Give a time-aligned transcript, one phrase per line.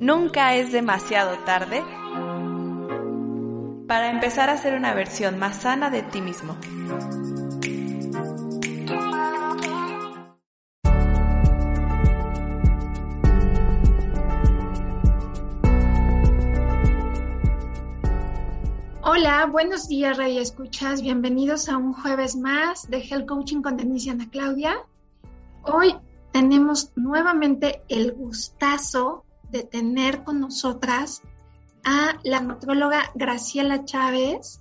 [0.00, 1.84] Nunca es demasiado tarde
[3.86, 6.56] para empezar a ser una versión más sana de ti mismo.
[19.02, 24.08] Hola, buenos días Radio Escuchas, bienvenidos a un jueves más de Health Coaching con Denise
[24.08, 24.78] Ana Claudia.
[25.64, 25.94] Hoy
[26.32, 31.22] tenemos nuevamente el gustazo de tener con nosotras
[31.84, 34.60] a la nutróloga Graciela Chávez.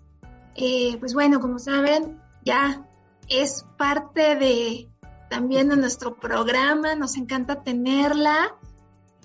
[0.55, 2.85] Eh, pues bueno, como saben, ya
[3.27, 4.89] es parte de
[5.29, 8.55] también de nuestro programa, nos encanta tenerla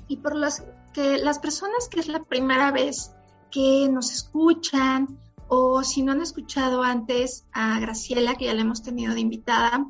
[0.07, 3.13] y por las que las personas que es la primera vez
[3.51, 5.19] que nos escuchan
[5.49, 9.87] o si no han escuchado antes a Graciela, que ya la hemos tenido de invitada,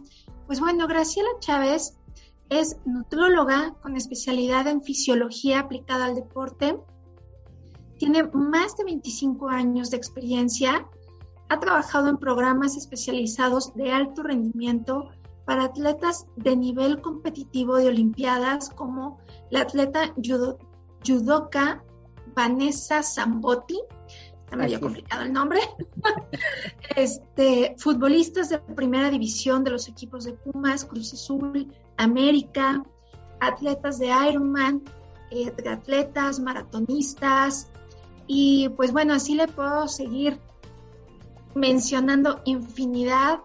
[0.47, 1.97] pues bueno, Graciela Chávez
[2.51, 6.79] es nutróloga con especialidad en fisiología aplicada al deporte.
[7.99, 10.87] Tiene más de 25 años de experiencia.
[11.49, 15.11] Ha trabajado en programas especializados de alto rendimiento
[15.45, 19.19] para atletas de nivel competitivo de Olimpiadas como
[19.51, 20.59] la atleta judo,
[21.07, 21.83] judoka
[22.35, 23.81] Vanessa Zambotti.
[24.45, 25.61] Está medio complicado el nombre.
[26.97, 32.85] este, futbolistas de primera división de los equipos de Pumas, Cruz Azul, América,
[33.41, 34.83] atletas de Ironman,
[35.31, 37.69] eh, atletas, maratonistas,
[38.27, 40.39] y pues bueno, así le puedo seguir
[41.55, 43.41] mencionando infinidad.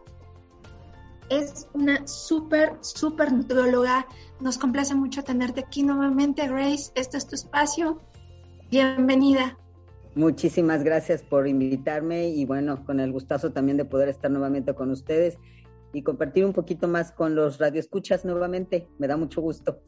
[1.30, 4.08] Es una súper, súper nutrióloga.
[4.40, 6.92] Nos complace mucho tenerte aquí nuevamente, Grace.
[6.96, 8.00] Este es tu espacio.
[8.72, 9.58] Bienvenida.
[10.16, 14.90] Muchísimas gracias por invitarme y bueno, con el gustazo también de poder estar nuevamente con
[14.90, 15.38] ustedes
[15.94, 18.88] y compartir un poquito más con los radioescuchas nuevamente.
[18.98, 19.82] Me da mucho gusto.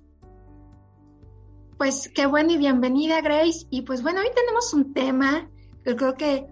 [1.78, 3.66] Pues qué bueno y bienvenida, Grace.
[3.70, 5.50] Y pues bueno, hoy tenemos un tema
[5.84, 6.46] que creo que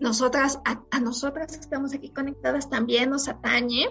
[0.00, 3.86] nosotras, a, nosotras que estamos aquí conectadas también nos atañe.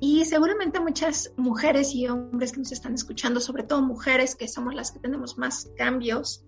[0.00, 4.74] Y seguramente muchas mujeres y hombres que nos están escuchando, sobre todo mujeres que somos
[4.74, 6.44] las que tenemos más cambios.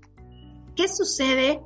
[0.74, 1.60] ¿Qué sucede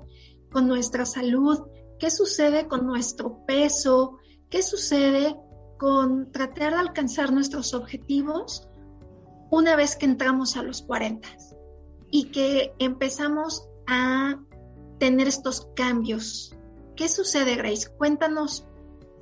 [0.52, 1.60] con nuestra salud?
[1.98, 4.19] ¿Qué sucede con nuestro peso?
[4.48, 5.36] ¿Qué sucede
[5.80, 8.68] con tratar de alcanzar nuestros objetivos
[9.50, 11.26] una vez que entramos a los 40
[12.10, 14.38] y que empezamos a
[14.98, 16.54] tener estos cambios.
[16.96, 17.88] ¿Qué sucede, Grace?
[17.96, 18.69] Cuéntanos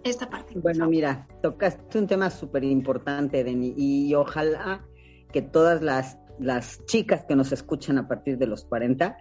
[0.02, 0.58] esta parte.
[0.58, 4.84] Bueno, mira, tocaste un tema súper importante, Deni, y ojalá
[5.32, 9.16] que todas las, las chicas que nos escuchan a partir de los 40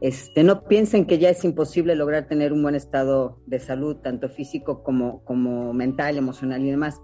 [0.00, 4.28] este, no piensen que ya es imposible lograr tener un buen estado de salud, tanto
[4.30, 7.00] físico como, como mental, emocional y demás.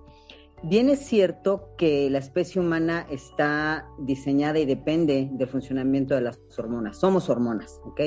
[0.63, 6.41] Bien es cierto que la especie humana está diseñada y depende del funcionamiento de las
[6.57, 6.97] hormonas.
[6.97, 8.01] Somos hormonas, ¿ok?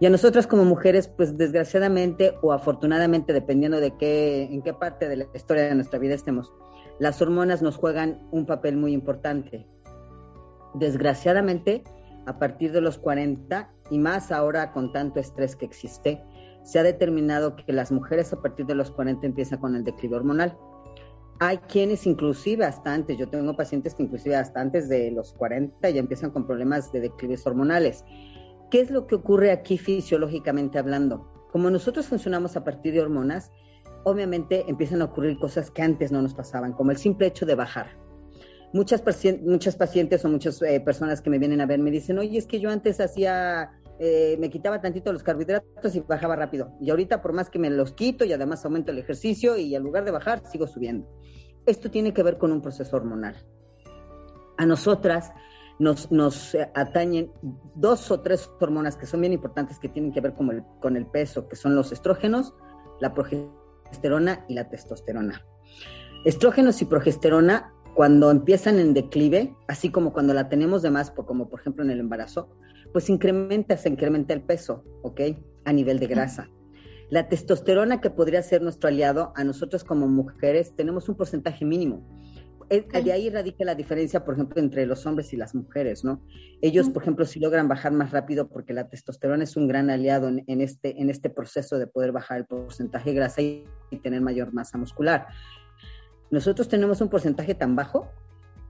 [0.00, 5.08] Y a nosotras como mujeres, pues desgraciadamente o afortunadamente, dependiendo de qué, en qué parte
[5.08, 6.50] de la historia de nuestra vida estemos,
[6.98, 9.66] las hormonas nos juegan un papel muy importante.
[10.72, 11.84] Desgraciadamente,
[12.26, 16.22] a partir de los 40 y más ahora con tanto estrés que existe,
[16.62, 20.16] se ha determinado que las mujeres a partir de los 40 empiezan con el declive
[20.16, 20.56] hormonal.
[21.40, 25.90] Hay quienes inclusive hasta antes, yo tengo pacientes que inclusive hasta antes de los 40
[25.90, 28.04] ya empiezan con problemas de declives hormonales.
[28.70, 31.30] ¿Qué es lo que ocurre aquí fisiológicamente hablando?
[31.52, 33.52] Como nosotros funcionamos a partir de hormonas,
[34.04, 37.54] obviamente empiezan a ocurrir cosas que antes no nos pasaban, como el simple hecho de
[37.54, 38.03] bajar
[38.74, 42.18] muchas, pacientes, muchas pacientes o muchas eh, personas que me vienen a ver me dicen,
[42.18, 43.70] oye, es que yo antes hacía,
[44.00, 46.76] eh, me quitaba tantito los carbohidratos y bajaba rápido.
[46.80, 49.82] Y ahorita por más que me los quito y además aumento el ejercicio y en
[49.84, 51.08] lugar de bajar, sigo subiendo.
[51.66, 53.36] Esto tiene que ver con un proceso hormonal.
[54.58, 55.32] A nosotras
[55.78, 57.30] nos, nos atañen
[57.76, 60.96] dos o tres hormonas que son bien importantes que tienen que ver con el, con
[60.96, 62.54] el peso, que son los estrógenos,
[63.00, 65.46] la progesterona y la testosterona.
[66.24, 71.48] Estrógenos y progesterona cuando empiezan en declive, así como cuando la tenemos de más, como
[71.48, 72.48] por ejemplo en el embarazo,
[72.92, 75.20] pues incrementa, se incrementa el peso, ¿ok?
[75.64, 76.48] A nivel de grasa.
[77.10, 82.04] La testosterona, que podría ser nuestro aliado, a nosotros como mujeres tenemos un porcentaje mínimo.
[82.68, 86.22] De ahí radica la diferencia, por ejemplo, entre los hombres y las mujeres, ¿no?
[86.62, 90.28] Ellos, por ejemplo, sí logran bajar más rápido porque la testosterona es un gran aliado
[90.28, 93.66] en, este, en este proceso de poder bajar el porcentaje de grasa y
[94.02, 95.26] tener mayor masa muscular.
[96.30, 98.08] Nosotros tenemos un porcentaje tan bajo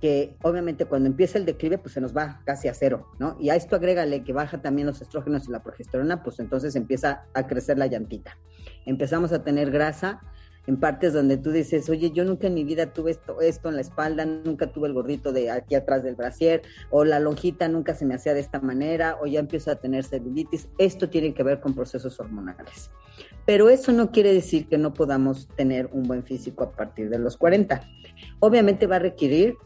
[0.00, 3.36] que obviamente cuando empieza el declive pues se nos va casi a cero, ¿no?
[3.40, 7.24] Y a esto agrégale que baja también los estrógenos y la progesterona, pues entonces empieza
[7.32, 8.36] a crecer la llantita.
[8.84, 10.20] Empezamos a tener grasa
[10.66, 13.80] en partes donde tú dices, oye, yo nunca en mi vida tuve esto, en la
[13.80, 18.06] espalda, nunca tuve el gordito de aquí atrás del brasier, o la lonjita nunca se
[18.06, 20.68] me hacía de esta manera, o ya empiezo a tener celulitis.
[20.78, 22.90] Esto tiene que ver con procesos hormonales.
[23.46, 27.18] Pero eso no quiere decir que no podamos tener un buen físico a partir de
[27.18, 27.82] los 40.
[28.40, 29.56] Obviamente va a requerir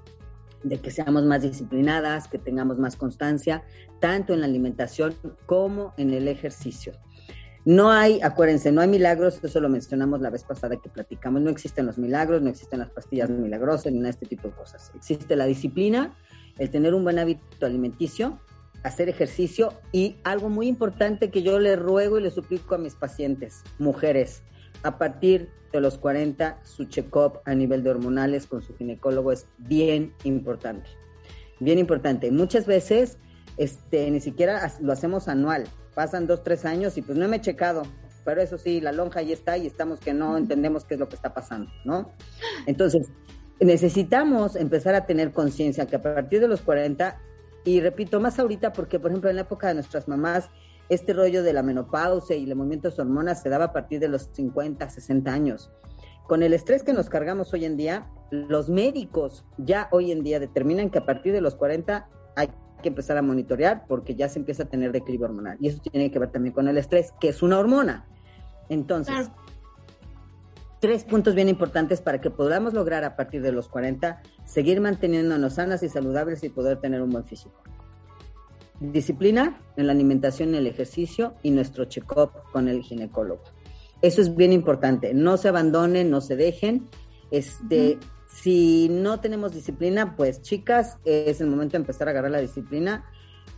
[0.65, 3.63] de que seamos más disciplinadas, que tengamos más constancia,
[4.01, 5.15] tanto en la alimentación
[5.47, 6.93] como en el ejercicio.
[7.69, 11.51] No hay, acuérdense, no hay milagros, eso lo mencionamos la vez pasada que platicamos, no
[11.51, 14.91] existen los milagros, no existen las pastillas milagrosas, ni nada de este tipo de cosas.
[14.95, 16.17] Existe la disciplina,
[16.57, 18.41] el tener un buen hábito alimenticio,
[18.85, 22.95] hacer ejercicio y algo muy importante que yo le ruego y le suplico a mis
[22.95, 24.43] pacientes, mujeres,
[24.83, 29.47] a partir de los 40, su check-up a nivel de hormonales con su ginecólogo es
[29.59, 30.89] bien importante.
[31.61, 32.31] Bien importante.
[32.31, 33.19] Muchas veces
[33.59, 35.67] este, ni siquiera lo hacemos anual
[35.99, 37.83] pasan dos, tres años y pues no me he checado,
[38.25, 41.09] pero eso sí, la lonja ahí está y estamos que no entendemos qué es lo
[41.09, 42.13] que está pasando, ¿no?
[42.67, 43.09] Entonces,
[43.59, 47.21] necesitamos empezar a tener conciencia que a partir de los 40,
[47.65, 50.49] y repito, más ahorita porque, por ejemplo, en la época de nuestras mamás,
[50.89, 54.07] este rollo de la menopausia y el movimiento de hormonas se daba a partir de
[54.07, 55.73] los 50, 60 años.
[56.29, 60.39] Con el estrés que nos cargamos hoy en día, los médicos ya hoy en día
[60.39, 64.39] determinan que a partir de los 40 hay que empezar a monitorear porque ya se
[64.39, 65.59] empieza a tener declive hormonal.
[65.61, 68.07] Y eso tiene que ver también con el estrés, que es una hormona.
[68.69, 69.31] Entonces,
[70.81, 75.55] tres puntos bien importantes para que podamos lograr a partir de los 40 seguir manteniéndonos
[75.55, 77.63] sanas y saludables y poder tener un buen físico.
[78.81, 83.43] Disciplina en la alimentación, en el ejercicio y nuestro check-up con el ginecólogo.
[84.03, 85.13] Eso es bien importante.
[85.15, 86.87] No se abandonen, no se dejen.
[87.33, 87.99] Este,
[88.29, 93.05] si no tenemos disciplina, pues chicas, es el momento de empezar a agarrar la disciplina.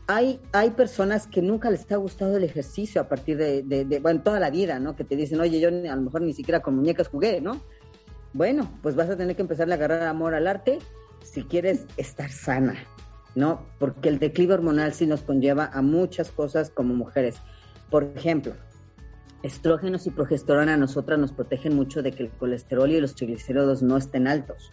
[0.06, 4.22] Hay, hay personas que nunca les ha gustado el ejercicio a partir de, de, bueno,
[4.22, 4.96] toda la vida, ¿no?
[4.96, 7.60] Que te dicen, oye, yo a lo mejor ni siquiera con muñecas jugué, ¿no?
[8.32, 10.78] Bueno, pues vas a tener que empezar a agarrar amor al arte
[11.22, 12.74] si quieres estar sana,
[13.34, 13.66] ¿no?
[13.78, 17.36] Porque el declive hormonal sí nos conlleva a muchas cosas como mujeres.
[17.90, 18.54] Por ejemplo,
[19.42, 23.82] estrógenos y progesterona a nosotras nos protegen mucho de que el colesterol y los triglicéridos
[23.82, 24.72] no estén altos.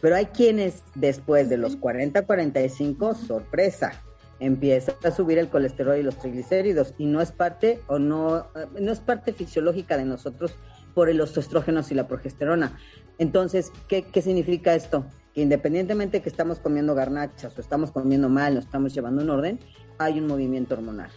[0.00, 3.92] Pero hay quienes después de los 40, 45, sorpresa,
[4.40, 8.66] empieza a subir el colesterol y los triglicéridos y no es parte o no, eh,
[8.80, 10.54] no es parte fisiológica de nosotros
[10.94, 12.78] por los estrógenos y la progesterona.
[13.18, 15.04] Entonces, ¿qué, ¿qué significa esto?
[15.34, 19.58] Que independientemente que estamos comiendo garnachas o estamos comiendo mal, no estamos llevando un orden,
[19.98, 21.10] hay un movimiento hormonal.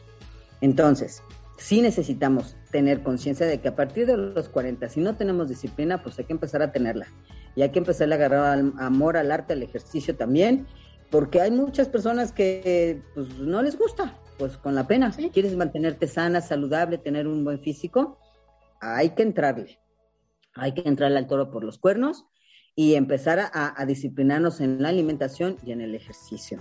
[0.61, 1.23] Entonces,
[1.61, 6.01] sí necesitamos tener conciencia de que a partir de los 40, si no tenemos disciplina,
[6.01, 7.07] pues hay que empezar a tenerla.
[7.55, 10.65] Y hay que empezar a agarrar amor al arte, al ejercicio también,
[11.11, 15.11] porque hay muchas personas que pues, no les gusta, pues con la pena.
[15.11, 18.17] Si quieres mantenerte sana, saludable, tener un buen físico,
[18.79, 19.79] hay que entrarle.
[20.55, 22.25] Hay que entrarle al toro por los cuernos
[22.75, 26.59] y empezar a, a disciplinarnos en la alimentación y en el ejercicio,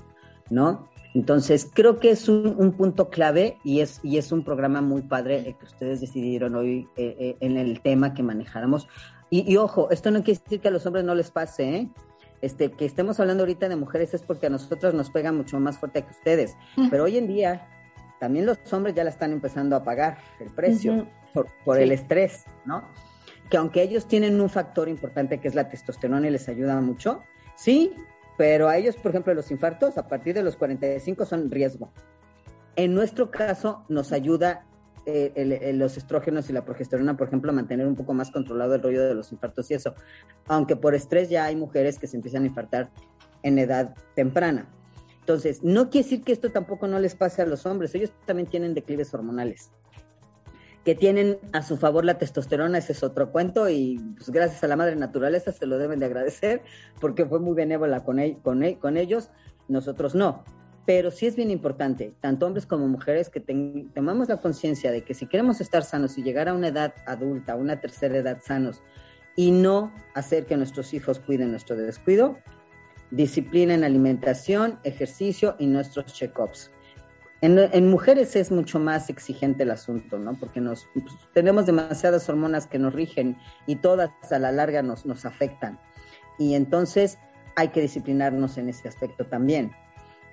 [0.50, 0.90] ¿no?
[1.14, 5.38] Entonces, creo que es un, punto clave y es, y es un programa muy padre
[5.38, 8.86] el que ustedes decidieron hoy eh, eh, en el tema que manejáramos.
[9.32, 11.88] Y, ojo, esto no quiere decir que a los hombres no les pase, ¿eh?
[12.42, 15.78] Este, que estemos hablando ahorita de mujeres es porque a nosotros nos pega mucho más
[15.78, 16.56] fuerte que ustedes.
[16.90, 17.68] Pero hoy en día
[18.18, 21.06] también los hombres ya la están empezando a pagar el precio
[21.64, 22.82] por, el estrés, ¿no?
[23.50, 27.22] Que aunque ellos tienen un factor importante que es la testosterona y les ayuda mucho,
[27.56, 27.92] sí,
[28.40, 31.92] pero a ellos, por ejemplo, los infartos a partir de los 45 son riesgo.
[32.74, 34.64] En nuestro caso, nos ayuda
[35.04, 38.82] eh, los estrógenos y la progesterona, por ejemplo, a mantener un poco más controlado el
[38.82, 39.94] rollo de los infartos y eso.
[40.48, 42.88] Aunque por estrés ya hay mujeres que se empiezan a infartar
[43.42, 44.70] en edad temprana.
[45.18, 48.48] Entonces, no quiere decir que esto tampoco no les pase a los hombres, ellos también
[48.48, 49.70] tienen declives hormonales
[50.84, 54.68] que tienen a su favor la testosterona, ese es otro cuento y pues gracias a
[54.68, 56.62] la madre naturaleza se lo deben de agradecer
[57.00, 59.30] porque fue muy benévola con, con, ellos,
[59.68, 60.44] nosotros no.
[60.86, 63.40] Pero sí es bien importante, tanto hombres como mujeres, que
[63.94, 67.54] tomamos la conciencia de que si queremos estar sanos y llegar a una edad adulta,
[67.54, 68.82] una tercera edad sanos,
[69.36, 72.38] y no hacer que nuestros hijos cuiden nuestro descuido,
[73.10, 76.70] disciplina en alimentación, ejercicio y nuestros check-ups.
[77.42, 80.38] En, mujeres es mucho más exigente el asunto, ¿no?
[80.38, 85.06] Porque nos pues, tenemos demasiadas hormonas que nos rigen y todas a la larga nos,
[85.06, 85.78] nos afectan.
[86.38, 87.18] Y entonces
[87.56, 89.72] hay que disciplinarnos en ese aspecto también.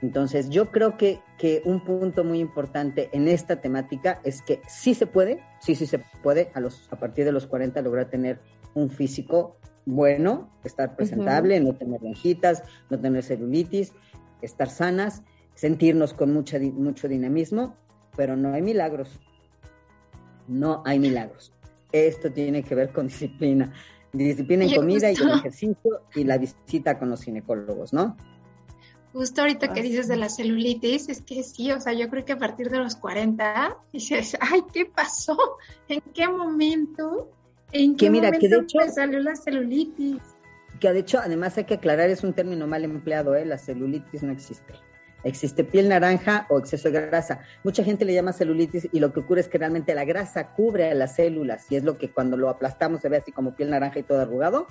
[0.02, 4.94] Entonces, yo creo que, que un punto muy importante en esta temática es que sí
[4.94, 8.40] se puede, sí, sí se puede, a, los, a partir de los 40 lograr tener
[8.76, 13.94] un físico bueno, estar presentable, no tener lonjitas, no tener celulitis,
[14.42, 15.24] estar sanas
[15.58, 17.76] sentirnos con mucha, mucho dinamismo,
[18.16, 19.20] pero no hay milagros.
[20.48, 21.52] No hay milagros.
[21.92, 23.74] esto tiene que ver con disciplina.
[24.14, 28.16] Disciplina en comida y en ejercicio y la visita con los ginecólogos, ¿no?
[29.14, 32.34] Justo ahorita que dices de la celulitis, es que sí, o sea, yo creo que
[32.34, 35.38] a partir de los 40 dices, ay, ¿qué pasó?
[35.90, 37.32] ¿En qué momento?
[37.72, 40.22] ¿En qué mira, momento que de hecho, salió la celulitis?
[40.80, 43.46] Que de hecho, además hay que aclarar, es un término mal empleado, ¿eh?
[43.46, 44.74] La celulitis no existe.
[45.24, 47.42] Existe piel naranja o exceso de grasa.
[47.64, 50.90] Mucha gente le llama celulitis y lo que ocurre es que realmente la grasa cubre
[50.92, 53.72] a las células y es lo que cuando lo aplastamos se ve así como piel
[53.72, 54.68] naranja y todo arrugado,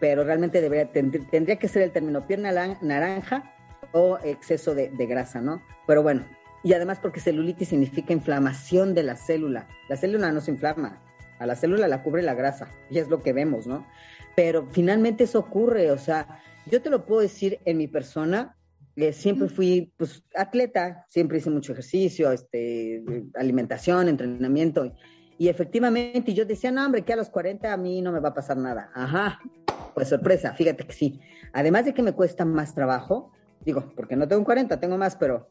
[0.00, 3.54] pero realmente debería, tendría que ser el término piel naranja
[3.92, 5.62] o exceso de, grasa, ¿no?
[5.86, 6.24] Pero bueno,
[6.62, 9.66] y además porque celulitis significa inflamación de la célula.
[9.88, 11.00] La célula no se inflama,
[11.38, 13.86] a la célula la cubre la grasa, y es lo que vemos, ¿no?
[14.34, 18.56] Pero finalmente eso ocurre, o sea, yo te lo puedo decir en mi persona,
[19.12, 24.92] siempre fui pues atleta, siempre hice mucho ejercicio, este, alimentación, entrenamiento,
[25.38, 28.30] y efectivamente yo decía, no, hombre, que a los 40 a mí no me va
[28.30, 28.90] a pasar nada.
[28.92, 29.38] Ajá,
[29.94, 31.20] pues sorpresa, fíjate que sí.
[31.52, 33.30] Además de que me cuesta más trabajo,
[33.64, 35.48] digo, porque no tengo 40, tengo más, pero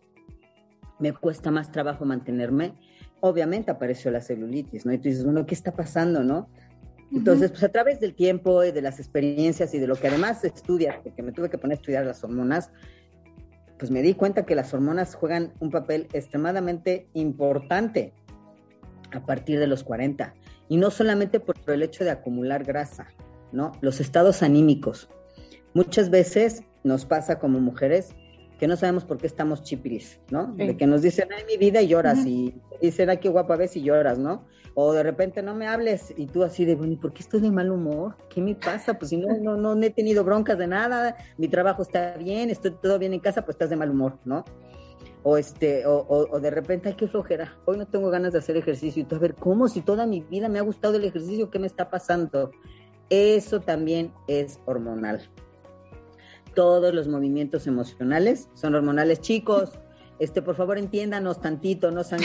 [0.99, 2.73] me cuesta más trabajo mantenerme.
[3.21, 4.91] Obviamente apareció la celulitis, ¿no?
[4.91, 6.49] Y tú dices, bueno, ¿qué está pasando, no?
[7.13, 10.43] Entonces, pues a través del tiempo y de las experiencias y de lo que además
[10.43, 12.71] estudias, porque me tuve que poner a estudiar las hormonas,
[13.77, 18.13] pues me di cuenta que las hormonas juegan un papel extremadamente importante
[19.11, 20.33] a partir de los 40.
[20.69, 23.07] Y no solamente por el hecho de acumular grasa,
[23.51, 23.71] ¿no?
[23.81, 25.09] Los estados anímicos.
[25.73, 28.15] Muchas veces nos pasa como mujeres
[28.57, 30.53] que no sabemos por qué estamos chipiris, ¿no?
[30.53, 33.75] De que nos dicen, ay, mi vida, y lloras, y dicen, ay, qué guapa ves,
[33.75, 34.45] y lloras, ¿no?
[34.73, 37.41] O de repente no me hables, y tú así de, bueno, ¿y por qué estoy
[37.41, 38.15] de mal humor?
[38.29, 38.95] ¿Qué me pasa?
[38.95, 42.71] Pues si no, no, no he tenido broncas de nada, mi trabajo está bien, estoy
[42.71, 44.43] todo bien en casa, pues estás de mal humor, ¿no?
[45.23, 48.57] O, este, o, o, de repente, ay, qué flojera, hoy no tengo ganas de hacer
[48.57, 49.67] ejercicio, y tú, a ver, ¿cómo?
[49.67, 52.51] Si toda mi vida me ha gustado el ejercicio, ¿qué me está pasando?
[53.09, 55.29] Eso también es hormonal
[56.57, 59.21] todos los movimientos emocionales son hormonales.
[59.21, 59.79] Chicos,
[60.19, 62.21] este, por favor entiéndanos tantito, no sean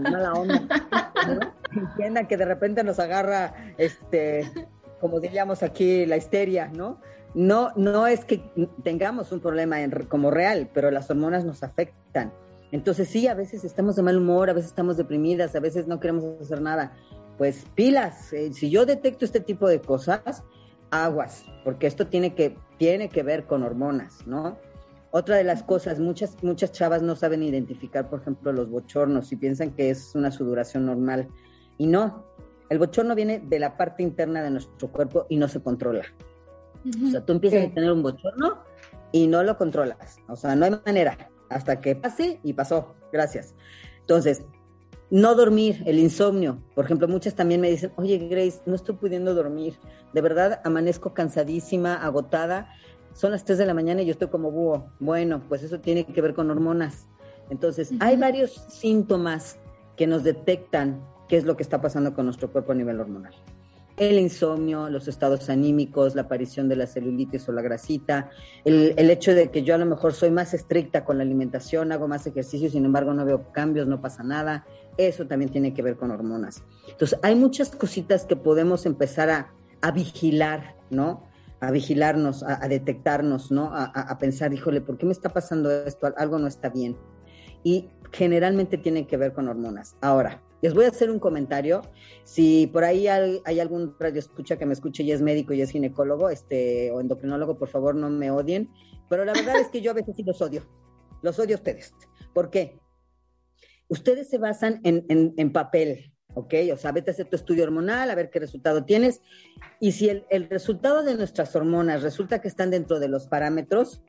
[0.00, 0.66] mala onda.
[1.76, 4.50] Entiendan que de repente nos agarra, este,
[4.98, 7.02] como diríamos aquí, la histeria, ¿no?
[7.34, 8.50] No, no es que
[8.82, 9.76] tengamos un problema
[10.08, 12.32] como real, pero las hormonas nos afectan.
[12.72, 16.00] Entonces sí, a veces estamos de mal humor, a veces estamos deprimidas, a veces no
[16.00, 16.96] queremos hacer nada.
[17.36, 20.44] Pues pilas, eh, si yo detecto este tipo de cosas,
[20.90, 24.58] aguas, porque esto tiene que, tiene que ver con hormonas, ¿no?
[25.10, 29.36] Otra de las cosas, muchas, muchas chavas no saben identificar, por ejemplo, los bochornos y
[29.36, 31.28] piensan que es una sudoración normal.
[31.78, 32.24] Y no,
[32.68, 36.04] el bochorno viene de la parte interna de nuestro cuerpo y no se controla.
[37.04, 38.62] O sea, tú empiezas a tener un bochorno
[39.12, 40.18] y no lo controlas.
[40.28, 42.94] O sea, no hay manera hasta que pase y pasó.
[43.12, 43.54] Gracias.
[44.00, 44.44] Entonces,
[45.10, 46.62] no dormir, el insomnio.
[46.74, 49.74] Por ejemplo, muchas también me dicen, oye Grace, no estoy pudiendo dormir.
[50.12, 52.72] De verdad, amanezco cansadísima, agotada.
[53.12, 54.90] Son las 3 de la mañana y yo estoy como búho.
[54.98, 57.08] Bueno, pues eso tiene que ver con hormonas.
[57.50, 59.58] Entonces, hay varios síntomas
[59.96, 63.34] que nos detectan qué es lo que está pasando con nuestro cuerpo a nivel hormonal.
[63.96, 68.30] El insomnio, los estados anímicos, la aparición de la celulitis o la grasita,
[68.64, 72.06] el, hecho de que yo a lo mejor soy más estricta con la alimentación, hago
[72.06, 75.96] más ejercicio, sin embargo no veo cambios, no pasa nada eso también tiene que ver
[75.96, 76.62] con hormonas.
[76.88, 79.52] Entonces, hay muchas cositas que podemos empezar a,
[79.92, 81.22] vigilar, ¿no?
[81.60, 83.70] A vigilarnos, a, detectarnos, ¿no?
[83.72, 86.12] A, pensar, híjole, ¿por qué me está pasando esto?
[86.16, 86.96] Algo no está bien.
[87.62, 89.96] Y generalmente tiene que ver con hormonas.
[90.00, 91.82] Ahora, les voy a hacer un comentario.
[92.24, 95.70] Si por ahí hay, algún radio escucha que me escuche y es médico y es
[95.70, 98.70] ginecólogo este, o endocrinólogo, por favor no me odien.
[99.08, 100.62] Pero la verdad es que yo a veces sí los odio.
[101.22, 101.94] Los odio a ustedes.
[102.34, 102.78] ¿Por qué?
[103.88, 106.54] ustedes se basan en, papel, ¿ok?
[106.72, 109.20] O sea, vete a hacer tu estudio hormonal, a ver qué resultado tienes.
[109.80, 114.02] Y si el, resultado de nuestras hormonas resulta que están dentro de los parámetros,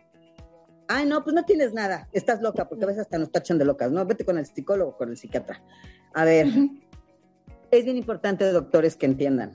[0.88, 3.66] ay, no, pues no tienes nada, estás loca, porque a veces hasta nos tachan de
[3.66, 4.06] locas, ¿no?
[4.06, 5.64] Vete con el psicólogo, con el psiquiatra.
[6.14, 6.48] A ver,
[7.72, 9.52] es bien importante, doctores, que entiendan.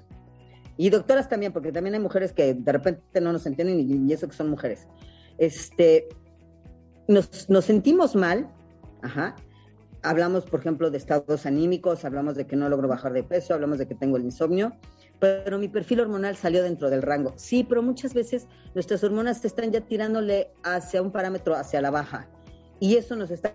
[0.77, 4.13] Y doctoras también, porque también hay mujeres que de repente no nos entienden y, y
[4.13, 4.89] eso que son mujeres.
[5.39, 6.09] Este,
[7.09, 8.51] nos, nos sentimos mal,
[9.03, 9.37] ajá,
[10.03, 13.79] hablamos, por ejemplo, de estados anímicos, hablamos de que no logro bajar de peso, hablamos
[13.79, 14.73] de que tengo el insomnio,
[15.23, 17.33] pero mi perfil hormonal salió dentro del rango.
[17.37, 22.29] Sí, pero muchas veces nuestras hormonas están ya tirándole hacia un parámetro hacia la baja.
[22.83, 23.55] Y eso nos está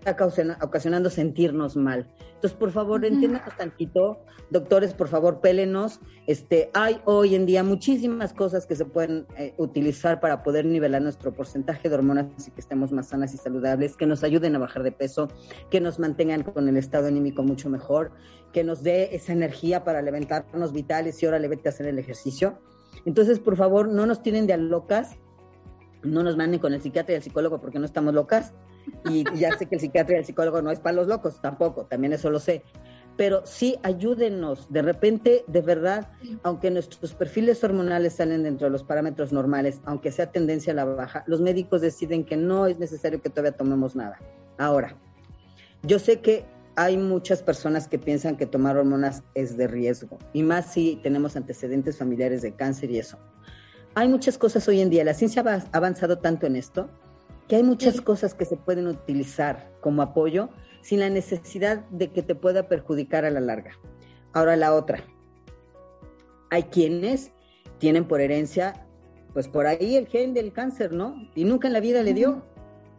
[0.62, 2.08] ocasionando sentirnos mal.
[2.36, 6.00] Entonces, por favor, uh tantito, doctores, por favor, pélenos.
[6.26, 11.02] Este, hay hoy en día muchísimas cosas que se pueden eh, utilizar para poder nivelar
[11.02, 14.60] nuestro porcentaje de hormonas y que estemos más sanas y saludables, que nos ayuden a
[14.60, 15.28] bajar de peso,
[15.70, 18.12] que nos mantengan con el estado anímico mucho mejor,
[18.54, 21.98] que nos dé esa energía para levantarnos vitales y ahora le vete a hacer el
[21.98, 22.58] ejercicio.
[23.04, 25.18] Entonces, por favor, no nos tienen de locas,
[26.02, 28.54] no nos manden con el psiquiatra y el psicólogo porque no estamos locas
[29.04, 31.84] y, ya sé que el psiquiatra y el psicólogo no es para los locos, tampoco,
[31.86, 32.62] también eso lo sé.
[33.16, 34.72] Pero sí, ayúdenos.
[34.72, 36.08] De repente, de verdad,
[36.44, 40.84] aunque nuestros perfiles hormonales salen dentro de los parámetros normales, aunque sea tendencia a la
[40.84, 44.20] baja, los médicos deciden que no es necesario que todavía tomemos nada.
[44.56, 44.96] Ahora,
[45.82, 46.44] yo sé que
[46.76, 51.34] hay muchas personas que piensan que tomar hormonas es de riesgo, y más si tenemos
[51.34, 53.18] antecedentes familiares de cáncer y eso.
[53.96, 56.88] Hay muchas cosas hoy en día, la ciencia ha avanzado tanto en esto
[57.48, 60.50] que hay muchas cosas que se pueden utilizar como apoyo
[60.82, 63.72] sin la necesidad de que te pueda perjudicar a la larga.
[64.34, 65.02] Ahora la otra.
[66.50, 67.32] Hay quienes
[67.78, 68.86] tienen por herencia,
[69.32, 71.14] pues por ahí el gen del cáncer, ¿no?
[71.34, 72.42] Y nunca en la vida le dio,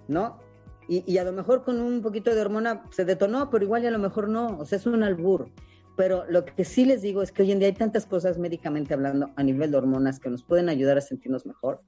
[0.07, 0.39] ¿no?
[0.87, 3.91] Y, a lo mejor con un poquito de hormona se detonó, pero igual y a
[3.91, 5.51] lo mejor no, o sea, es un albur.
[5.95, 8.95] Pero lo que sí les digo es que hoy en día hay tantas cosas médicamente
[8.95, 11.83] hablando a nivel de hormonas que nos pueden ayudar a sentirnos mejor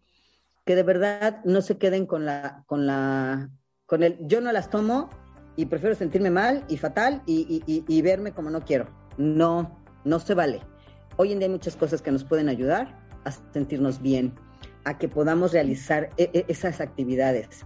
[0.71, 3.49] que de verdad no se queden con la, con la,
[3.87, 5.09] con el, yo no las tomo
[5.57, 8.87] y prefiero sentirme mal y fatal y, verme como no quiero.
[9.17, 10.61] No, no se vale.
[11.17, 14.33] Hoy en día hay muchas cosas que nos pueden ayudar a sentirnos bien,
[14.85, 17.65] a que podamos realizar e, e, esas actividades.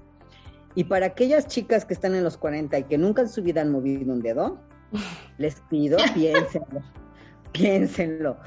[0.73, 3.61] Y para aquellas chicas que están en los 40 y que nunca en su vida
[3.61, 4.59] han movido un dedo,
[5.37, 6.81] les pido, piénsenlo,
[7.51, 8.37] piénsenlo.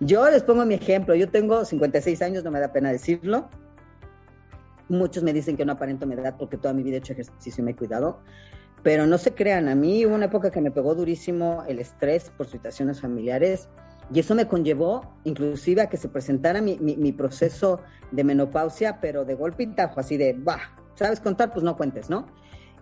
[0.00, 3.48] Yo les pongo mi ejemplo, yo tengo 56 años, no me da pena decirlo,
[4.88, 7.62] Muchos me dicen que no aparento mi edad porque toda mi vida he hecho ejercicio
[7.62, 8.20] y me he cuidado.
[8.82, 12.30] Pero no se crean, a mí hubo una época que me pegó durísimo el estrés
[12.30, 13.68] por situaciones familiares
[14.12, 19.24] y eso me conllevó inclusive a que se presentara mi, mi, proceso de menopausia, pero
[19.24, 20.58] de golpe y tajo, así de, va,
[20.94, 21.52] ¿sabes contar?
[21.52, 22.26] Pues no cuentes, ¿no?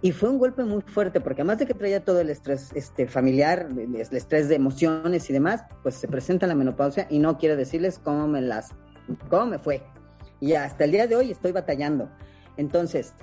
[0.03, 3.07] Y fue un golpe muy fuerte, porque además de que traía todo el estrés este,
[3.07, 7.57] familiar, el estrés de emociones y demás, pues se presenta la menopausia y no quiero
[7.57, 8.71] decirles cómo me las,
[9.29, 9.83] cómo me fue.
[10.41, 12.11] Y hasta el día de hoy estoy batallando.
[12.57, 13.15] Entonces,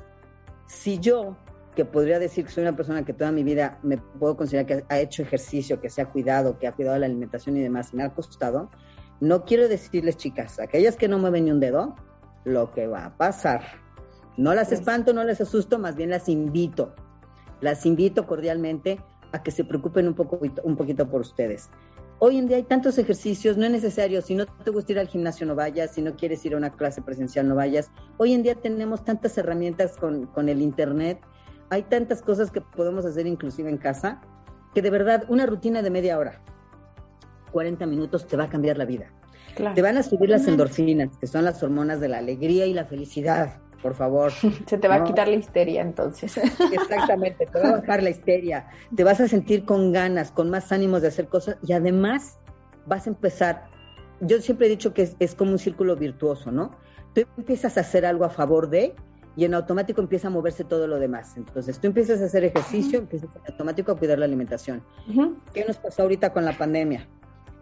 [0.68, 1.36] si yo,
[1.76, 4.86] que podría decir que soy una persona que toda mi vida me puedo considerar que
[4.90, 8.04] ha hecho ejercicio, que se ha cuidado, que ha cuidado la alimentación y demás, me
[8.04, 8.70] ha costado,
[9.20, 11.96] no quiero decirles, chicas, aquellas que no mueven ni un dedo,
[12.46, 13.62] lo que va a pasar.
[14.38, 16.94] No las pues espanto, no les asusto, más bien las invito.
[17.60, 19.00] Las invito cordialmente
[19.32, 21.70] a que se preocupen un, poco, un poquito por ustedes.
[22.20, 25.08] Hoy en día hay tantos ejercicios, no es necesario, si no te gusta ir al
[25.08, 27.92] gimnasio no vayas, si no quieres ir a una clase presencial no vayas.
[28.18, 31.20] Hoy en día tenemos tantas herramientas con, con el Internet,
[31.70, 34.20] hay tantas cosas que podemos hacer inclusive en casa,
[34.74, 36.42] que de verdad una rutina de media hora,
[37.52, 39.14] 40 minutos te va a cambiar la vida.
[39.76, 42.86] Te van a subir las endorfinas, que son las hormonas de la alegría y la
[42.86, 44.32] felicidad por favor.
[44.68, 46.38] Se te va a quitar la histeria entonces.
[46.72, 50.72] Exactamente, te va a bajar la histeria, te vas a sentir con ganas, con más
[50.72, 52.40] ánimos de hacer cosas y además
[52.86, 53.66] vas a empezar,
[54.22, 56.72] yo siempre he dicho que es, como un círculo virtuoso, ¿no?
[57.14, 58.96] Tú empiezas a hacer algo a favor de
[59.36, 61.38] y en automático empieza a moverse todo lo demás.
[61.38, 64.84] Entonces tú empiezas a hacer ejercicio, empiezas en automático a cuidar la alimentación.
[65.54, 67.08] ¿Qué nos pasó ahorita con la pandemia?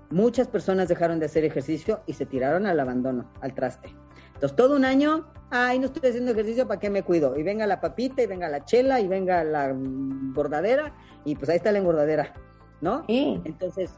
[0.10, 3.90] Muchas personas dejaron de hacer ejercicio y se tiraron al abandono, al traste.
[4.36, 7.38] Entonces, todo un año, ay, no estoy haciendo ejercicio, ¿para qué me cuido?
[7.38, 10.94] Y venga la papita, y venga la chela, y venga la engordadera,
[11.24, 12.34] y pues ahí está la engordadera,
[12.82, 13.06] ¿no?
[13.08, 13.92] Entonces,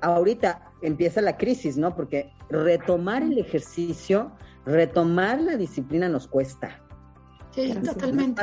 [0.00, 1.94] ahorita empieza la crisis, ¿no?
[1.94, 4.32] Porque retomar el ejercicio,
[4.64, 6.80] retomar la disciplina nos cuesta.
[7.50, 8.42] Sí, totalmente.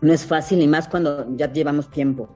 [0.00, 2.34] no es fácil, y más cuando ya llevamos tiempo.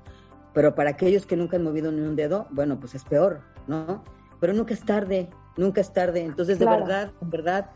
[0.52, 4.04] Pero para aquellos que nunca han movido ni un dedo, bueno, pues es peor, ¿no?
[4.40, 6.20] Pero nunca es tarde, nunca es tarde.
[6.20, 7.70] Entonces, de verdad, de verdad,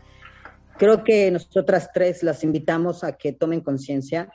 [0.77, 4.31] creo que nosotras tres las invitamos a que tomen conciencia,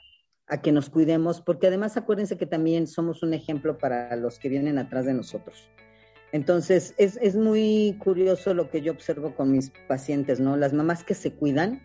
[0.46, 4.48] a que nos cuidemos, porque además acuérdense que también somos un ejemplo para los que
[4.48, 5.68] vienen atrás de nosotros.
[6.32, 10.56] Entonces, es, es muy curioso lo que yo observo con mis pacientes, ¿no?
[10.56, 11.82] Las mamás que se cuidan,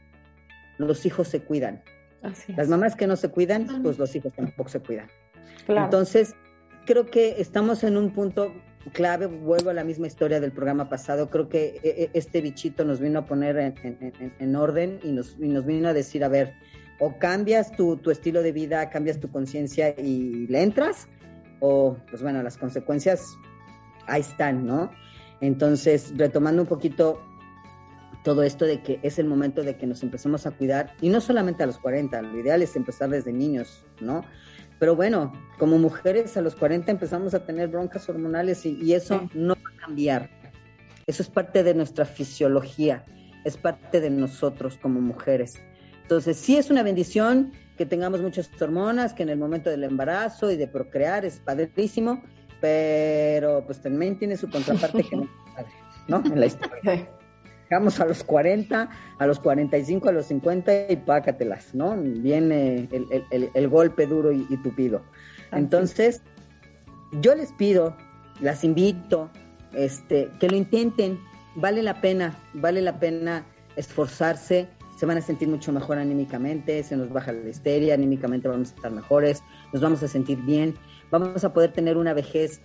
[0.78, 1.84] los hijos se cuidan.
[2.56, 5.08] Las mamás que no se cuidan, pues los hijos tampoco se cuidan.
[5.68, 6.36] Entonces,
[6.86, 8.54] creo que estamos en un punto
[8.90, 12.84] clave, vuelvo a la misma historia del programa pasado, creo que e, e, este bichito
[12.84, 16.54] nos vino a poner en, orden y nos, vino a decir, a ver,
[17.00, 21.08] o cambias tu, estilo de vida, cambias tu conciencia y le entras,
[21.60, 23.38] o pues bueno, las consecuencias
[24.08, 24.92] ahí están, ¿no?
[25.42, 27.22] Entonces, retomando un poquito,
[28.24, 31.22] todo esto de que es el momento de que nos empecemos a cuidar, y no
[31.22, 34.24] solamente a los 40, lo ideal es empezar desde niños, ¿no?
[34.80, 39.54] Pero bueno, como mujeres a los 40 empezamos a tener broncas hormonales y, eso no
[39.54, 40.30] va a cambiar.
[41.06, 43.06] Eso es parte de nuestra fisiología,
[43.46, 45.62] es parte de nosotros como mujeres.
[46.02, 50.52] Entonces, sí es una bendición que tengamos muchas hormonas, que en el momento del embarazo
[50.52, 52.22] y de procrear es padrísimo,
[52.60, 56.24] pero pues también tiene su contraparte que ¿no?
[56.26, 57.08] En la historia.
[57.72, 61.96] Llegamos a los 40, a los 45, a los 50 y pácatelas, ¿no?
[61.96, 65.02] Viene el, golpe duro y, tupido.
[65.54, 66.22] Entonces,
[67.22, 67.96] yo les pido,
[68.42, 69.30] las invito,
[69.72, 71.18] este, que lo intenten,
[71.56, 73.46] vale la pena, vale la pena
[73.78, 78.74] esforzarse, se van a sentir mucho mejor anímicamente, se nos baja la histeria, anímicamente vamos
[78.74, 80.76] a estar mejores, nos vamos a sentir bien,
[81.10, 82.60] vamos a poder tener una vejez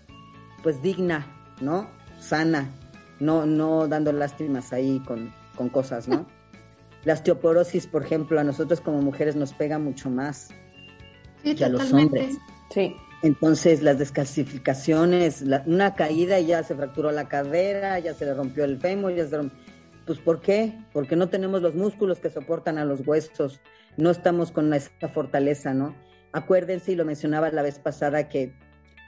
[0.65, 1.25] pues digna,
[1.61, 1.89] ¿no?
[2.19, 2.69] Sana,
[3.21, 5.33] no, no dando lástimas ahí con,
[5.71, 6.27] cosas, ¿no?
[7.05, 10.51] La osteoporosis, por ejemplo, a nosotros como mujeres nos pega mucho más
[11.43, 12.37] que a los hombres.
[12.75, 12.95] Sí.
[13.23, 18.65] Entonces, las descalcificaciones, una caída y ya se fracturó la cadera, ya se le rompió
[18.65, 19.59] el fémur, ya se rompió.
[20.05, 20.79] Pues, ¿por qué?
[20.93, 23.61] Porque no tenemos los músculos que soportan a los huesos,
[23.97, 25.97] no estamos con esa fortaleza, ¿no?
[26.33, 28.55] Acuérdense, y lo mencionaba la vez pasada, que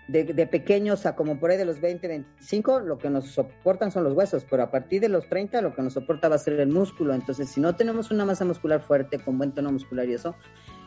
[0.08, 4.04] de, pequeños a como por ahí de los 20, 25, lo que nos soportan son
[4.04, 6.58] los huesos, pero a partir de los 30 lo que nos soporta va a ser
[6.58, 7.14] el músculo.
[7.14, 10.34] Entonces, si no tenemos una masa muscular fuerte, con buen tono muscular y eso,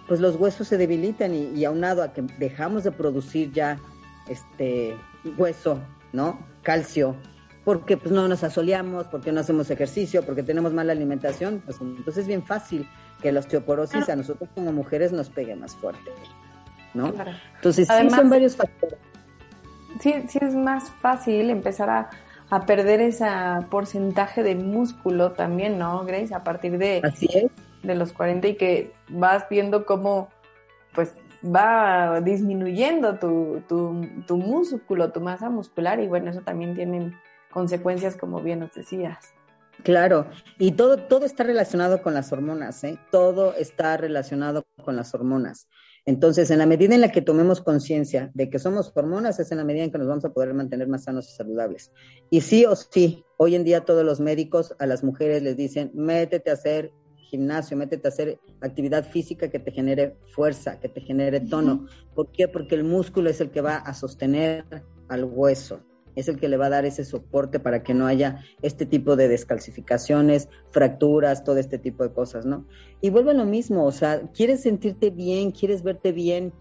[0.07, 3.79] pues los huesos se debilitan y, aunado a que dejamos de producir ya
[4.27, 4.97] este
[5.37, 5.79] hueso,
[6.13, 6.39] ¿no?
[6.63, 7.15] Calcio,
[7.63, 12.23] porque pues no nos asoleamos, porque no hacemos ejercicio, porque tenemos mala alimentación, pues entonces
[12.23, 12.87] es bien fácil
[13.21, 16.11] que la osteoporosis a nosotros como mujeres nos pegue más fuerte,
[16.95, 17.13] ¿no?
[17.57, 18.97] Entonces sí son varios factores
[19.99, 22.09] sí, sí es más fácil empezar a,
[22.67, 23.25] perder ese
[23.69, 26.35] porcentaje de músculo también, ¿no, Grace?
[26.35, 27.01] A partir de,
[27.81, 30.27] de los 40 y que vas viendo cómo
[30.93, 37.17] pues va disminuyendo tu, tu, tu músculo, tu masa muscular y bueno, eso también tiene
[37.51, 39.33] consecuencias como bien nos decías.
[39.83, 40.27] Claro,
[40.59, 42.99] y todo, todo está relacionado con las hormonas, ¿eh?
[43.09, 45.67] Todo está relacionado con las hormonas.
[46.05, 49.59] Entonces, en la medida en la que tomemos conciencia de que somos hormonas, es en
[49.59, 51.91] la medida en que nos vamos a poder mantener más sanos y saludables.
[52.29, 55.91] Y sí o sí, hoy en día todos los médicos a las mujeres les dicen,
[55.93, 61.01] métete a hacer gimnasio, métete a hacer actividad física que te genere fuerza, que te
[61.01, 61.87] genere tono.
[62.15, 62.47] ¿Por qué?
[62.47, 64.65] Porque el músculo es el que va a sostener
[65.07, 65.81] al hueso
[66.15, 69.15] es el que le va a dar ese soporte para que no haya este tipo
[69.15, 72.65] de descalcificaciones, fracturas, todo este tipo de cosas, ¿no?
[73.01, 76.53] Y vuelve a lo mismo, o sea, quieres sentirte bien, quieres verte bien.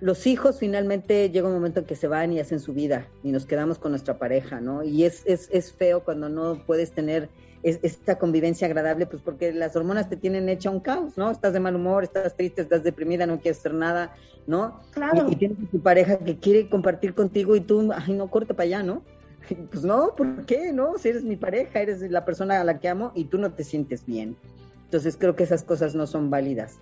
[0.00, 3.32] Los hijos finalmente llega un momento en que se van y hacen su vida y
[3.32, 4.84] nos quedamos con nuestra pareja, ¿no?
[4.84, 7.28] Y es, es, es feo cuando no puedes tener
[7.62, 11.30] esta convivencia agradable, pues porque las hormonas te tienen hecha un caos, ¿no?
[11.30, 14.14] Estás de mal humor, estás triste, estás deprimida, no quieres hacer nada,
[14.46, 14.80] ¿no?
[14.92, 15.26] Claro.
[15.30, 18.64] Y, tienes a tu pareja que quiere compartir contigo y tú, ay, no, corte para
[18.64, 19.02] allá, ¿no?
[19.70, 20.72] Pues no, ¿por qué?
[20.72, 20.98] ¿No?
[20.98, 23.64] Si eres mi pareja, eres la persona a la que amo y tú no te
[23.64, 24.36] sientes bien.
[24.84, 26.78] Entonces creo que esas cosas no son válidas.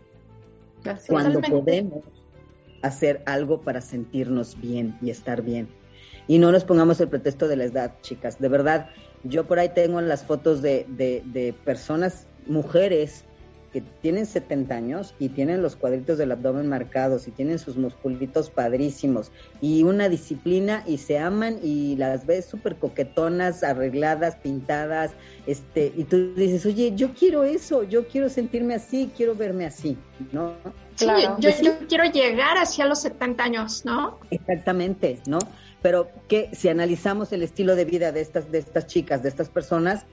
[1.09, 2.05] Cuando podemos
[2.83, 5.69] hacer algo para sentirnos bien y estar bien.
[6.29, 8.39] Y no nos pongamos el pretexto de la edad, chicas.
[8.41, 8.91] De verdad,
[9.29, 13.25] yo por ahí tengo las fotos de, de, personas, mujeres,
[13.73, 18.49] que tienen 70 años y tienen los cuadritos del abdomen marcados y tienen sus musculitos
[18.49, 25.11] padrísimos y una disciplina y se aman y las ves súper coquetonas, arregladas, pintadas,
[25.47, 29.99] este, y tú dices, oye, yo quiero eso, yo quiero sentirme así, quiero verme así,
[30.33, 30.55] ¿no?
[30.97, 31.37] Claro.
[31.39, 34.19] yo, yo quiero llegar hacia los 70 años, ¿no?
[34.31, 35.39] Exactamente, ¿no?
[35.87, 39.49] Pero que si analizamos el estilo de vida de estas, de estas chicas, de estas
[39.49, 40.05] personas,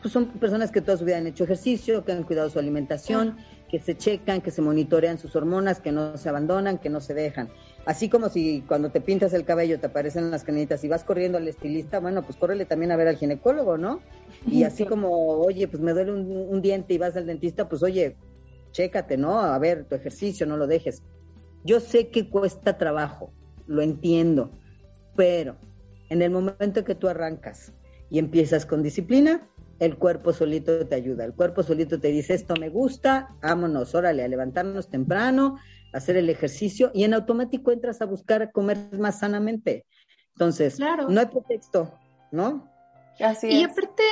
[0.00, 3.36] pues son personas que toda su vida han hecho ejercicio, que han cuidado su alimentación,
[3.68, 7.12] que se checan, que se monitorean sus hormonas, que no se abandonan, que no se
[7.12, 7.50] dejan.
[7.84, 11.36] Así como si cuando te pintas el cabello te aparecen las canitas y vas corriendo
[11.36, 14.00] al estilista, bueno, pues córrele también a ver al ginecólogo, ¿no?
[14.46, 17.82] Y así como, oye, pues me duele un, un diente y vas al dentista, pues
[17.82, 18.16] oye,
[18.72, 19.38] chécate, ¿no?
[19.38, 21.02] A ver, tu ejercicio, no lo dejes.
[21.62, 23.34] Yo sé que cuesta trabajo,
[23.66, 24.52] lo entiendo,
[25.16, 25.56] pero
[26.08, 27.72] en el momento que tú arrancas
[28.10, 31.24] y empiezas con disciplina, el cuerpo solito te ayuda.
[31.24, 35.56] El cuerpo solito te dice, esto me gusta, vámonos, órale, a levantarnos temprano,
[35.92, 39.86] hacer el ejercicio y en automático entras a buscar comer más sanamente.
[40.34, 41.92] Entonces, no hay pretexto,
[42.30, 42.70] ¿no?
[43.18, 44.02] Así y aparte,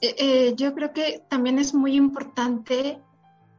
[0.00, 3.00] eh, eh, yo creo que también es muy importante,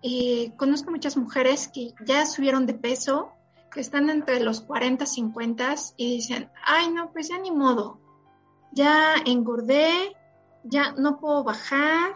[0.04, 3.32] eh, conozco muchas mujeres que ya subieron de peso,
[3.72, 8.00] que están entre los 40, 50 y dicen, ay no, pues ya ni modo,
[8.72, 10.16] ya engordé,
[10.64, 12.12] ya no puedo bajar,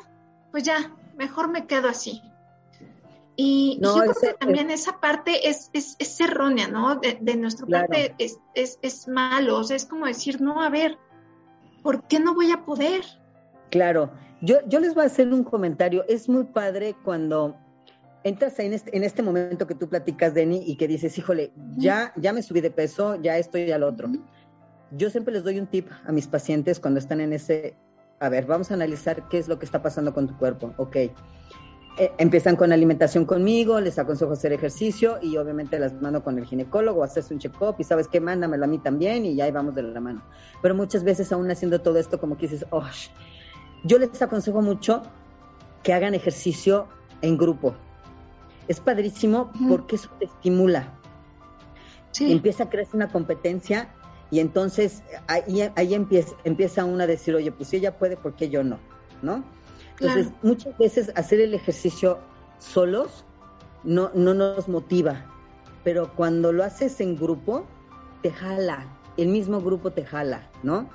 [0.51, 2.21] pues ya, mejor me quedo así.
[3.37, 6.95] Y, yo creo que también esa parte es, es, es errónea, ¿no?
[6.95, 10.69] De, de nuestra parte es, es, es malo, o sea, es como decir, no, a
[10.69, 10.97] ver,
[11.83, 13.03] ¿por qué no voy a poder?
[13.71, 17.57] Claro, yo, yo les voy a hacer un comentario, es muy padre cuando
[18.25, 22.11] entras en este, en este momento que tú platicas, Denny, y que dices, híjole, ya,
[22.17, 24.09] ya me subí de peso, ya estoy al otro.
[24.91, 27.77] Yo siempre les doy un tip a mis pacientes cuando están en ese,
[28.19, 30.97] a ver, vamos a analizar qué es lo que está pasando con tu cuerpo, ok
[31.97, 36.45] eh, empiezan con alimentación conmigo, les aconsejo hacer ejercicio y obviamente las mando con el
[36.45, 39.75] ginecólogo, haces un check-up y sabes qué, mándamelo a mí también y ya ahí vamos
[39.75, 40.21] de la mano.
[40.61, 42.83] Pero muchas veces aún haciendo todo esto como que dices, oh,
[43.85, 45.03] yo les aconsejo mucho
[45.83, 46.89] que hagan ejercicio
[47.21, 47.75] en grupo.
[48.67, 50.97] Es padrísimo porque eso te estimula.
[52.19, 53.89] Empieza a crecer una competencia
[54.31, 58.35] y entonces ahí, ahí empieza, empieza uno a decir, oye, pues si ella puede, ¿por
[58.35, 58.79] qué yo no?
[59.21, 59.43] ¿No?
[59.99, 62.19] Entonces, muchas veces hacer el ejercicio
[62.59, 63.23] solos
[63.83, 65.25] no, no nos motiva,
[65.83, 67.65] pero cuando lo haces en grupo,
[68.21, 70.89] te jala, el mismo grupo te jala, ¿no?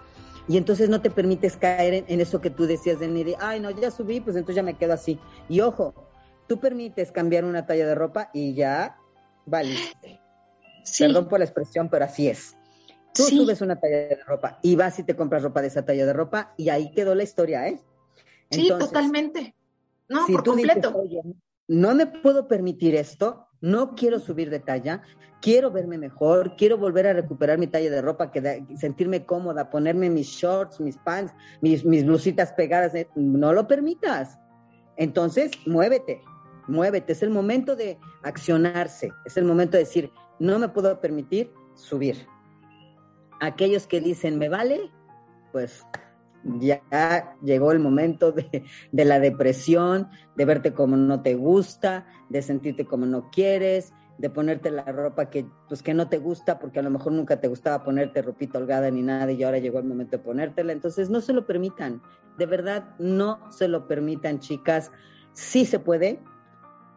[0.48, 3.70] Y entonces no te permites caer en, eso que tú decías de de, ay, no,
[3.70, 5.18] ya subí, pues entonces ya me quedo así.
[5.48, 5.94] Y ojo,
[6.50, 8.98] tú permites cambiar una talla de ropa y ya
[9.46, 10.20] valiste.
[10.98, 12.56] Perdón por la expresión, pero así es.
[13.14, 16.04] Tú subes una talla de ropa y vas y te compras ropa de esa talla
[16.04, 17.80] de ropa y ahí quedó la historia, ¿eh?
[18.50, 19.54] sí, totalmente.
[20.08, 20.92] No, por completo.
[21.68, 25.02] no me puedo permitir esto, no quiero subir de talla,
[25.40, 30.10] quiero verme mejor, quiero volver a recuperar mi talla de ropa, que sentirme cómoda, ponerme
[30.10, 34.36] mis shorts, mis pants, mis, mis blusitas pegadas, eh, no lo permitas.
[34.96, 36.20] Entonces, muévete,
[36.70, 41.52] muévete, es el momento de accionarse, es el momento de decir, no me puedo permitir
[41.74, 42.26] subir.
[43.40, 44.90] Aquellos que dicen, me vale,
[45.52, 45.84] pues
[46.58, 52.42] ya llegó el momento de, de, la depresión, de verte como no te gusta, de
[52.42, 56.78] sentirte como no quieres, de ponerte la ropa que, pues, que no te gusta, porque
[56.78, 59.86] a lo mejor nunca te gustaba ponerte ropita holgada ni nada y ahora llegó el
[59.86, 60.72] momento de ponértela.
[60.72, 62.02] Entonces, no se lo permitan,
[62.36, 64.92] de verdad, no se lo permitan, chicas.
[65.32, 66.20] Sí se puede,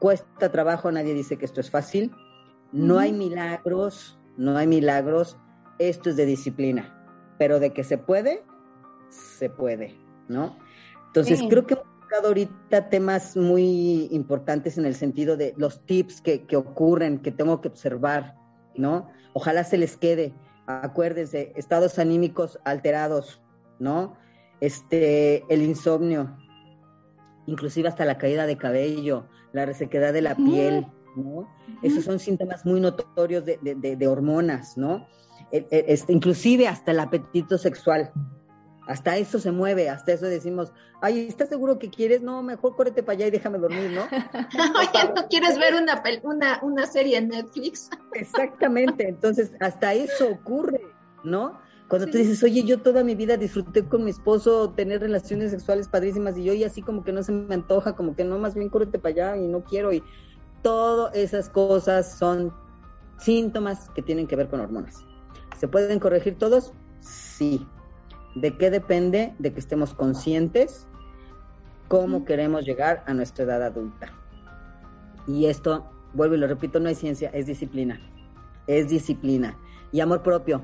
[0.03, 2.11] cuesta trabajo, nadie dice que esto es fácil,
[2.73, 5.37] no hay milagros, no hay milagros,
[5.79, 6.93] esto es de disciplina,
[7.39, 8.43] pero de que se puede,
[9.07, 9.95] se puede,
[10.27, 10.57] ¿no?
[11.07, 16.19] Entonces, creo que hemos tocado ahorita temas muy importantes en el sentido de los tips
[16.19, 18.35] que, que ocurren, que tengo que observar,
[18.75, 19.09] ¿no?
[19.31, 20.33] Ojalá se les quede.
[20.67, 23.41] Acuérdense, estados anímicos alterados,
[23.79, 24.17] ¿no?
[24.59, 26.35] Este, el insomnio,
[27.45, 31.47] inclusive hasta la caída de cabello, la resequedad de la piel, ¿no?
[31.82, 35.08] Esos son síntomas muy notorios de, de, de hormonas, ¿no?
[35.51, 38.12] E, e, este, inclusive hasta el apetito sexual,
[38.88, 42.21] hasta eso se mueve, hasta eso decimos, ay, ¿estás seguro que quieres?
[42.21, 44.03] No, mejor córrete para allá y déjame dormir, ¿no?
[44.79, 47.89] Oye, ¿no quieres ver una, una, una serie en Netflix?
[48.13, 50.82] Exactamente, entonces hasta eso ocurre,
[51.23, 51.60] ¿no?
[51.87, 55.87] Cuando tú dices, oye, yo toda mi vida disfruté con mi esposo tener relaciones sexuales
[55.87, 58.55] padrísimas y yo y así como que no se me antoja, como que no, más
[58.55, 60.03] bien córrete para allá y no quiero y
[60.63, 62.53] todas esas cosas son
[63.19, 65.05] síntomas que tienen que ver con hormonas.
[65.59, 66.73] ¿Se pueden corregir todos?
[67.01, 67.67] Sí,
[68.35, 69.33] ¿De qué depende?
[69.39, 70.87] De que estemos conscientes
[71.87, 74.11] cómo queremos llegar a nuestra edad adulta.
[75.27, 77.99] Y esto, vuelvo y lo repito, no es ciencia, es disciplina.
[78.65, 79.57] Es disciplina.
[79.91, 80.61] Y amor propio.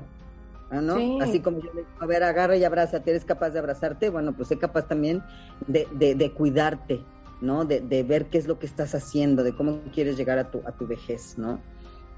[0.70, 1.20] ¿No?
[1.20, 4.10] Así como yo le digo, a ver, agarra y abrázate, ¿eres capaz de abrazarte?
[4.10, 5.22] Bueno, pues sé capaz también
[5.66, 7.04] de, de, cuidarte,
[7.40, 7.64] ¿no?
[7.64, 10.62] De, de, ver qué es lo que estás haciendo, de cómo quieres llegar a tu,
[10.66, 11.60] a tu vejez, ¿no?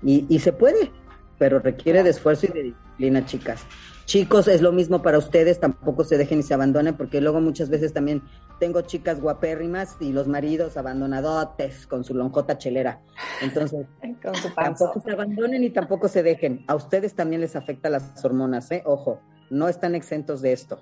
[0.02, 0.90] Y, y se puede,
[1.38, 3.64] pero requiere de esfuerzo y de disciplina, chicas.
[4.04, 7.70] Chicos, es lo mismo para ustedes, tampoco se dejen y se abandonen, porque luego muchas
[7.70, 8.22] veces también
[8.62, 13.02] tengo chicas guapérrimas y los maridos abandonadotes con su lonjota chelera.
[13.42, 13.88] Entonces,
[14.54, 16.64] tampoco se abandonen y tampoco se dejen.
[16.68, 18.84] A ustedes también les afecta las hormonas, ¿eh?
[18.86, 19.20] Ojo,
[19.50, 20.80] no están exentos de esto.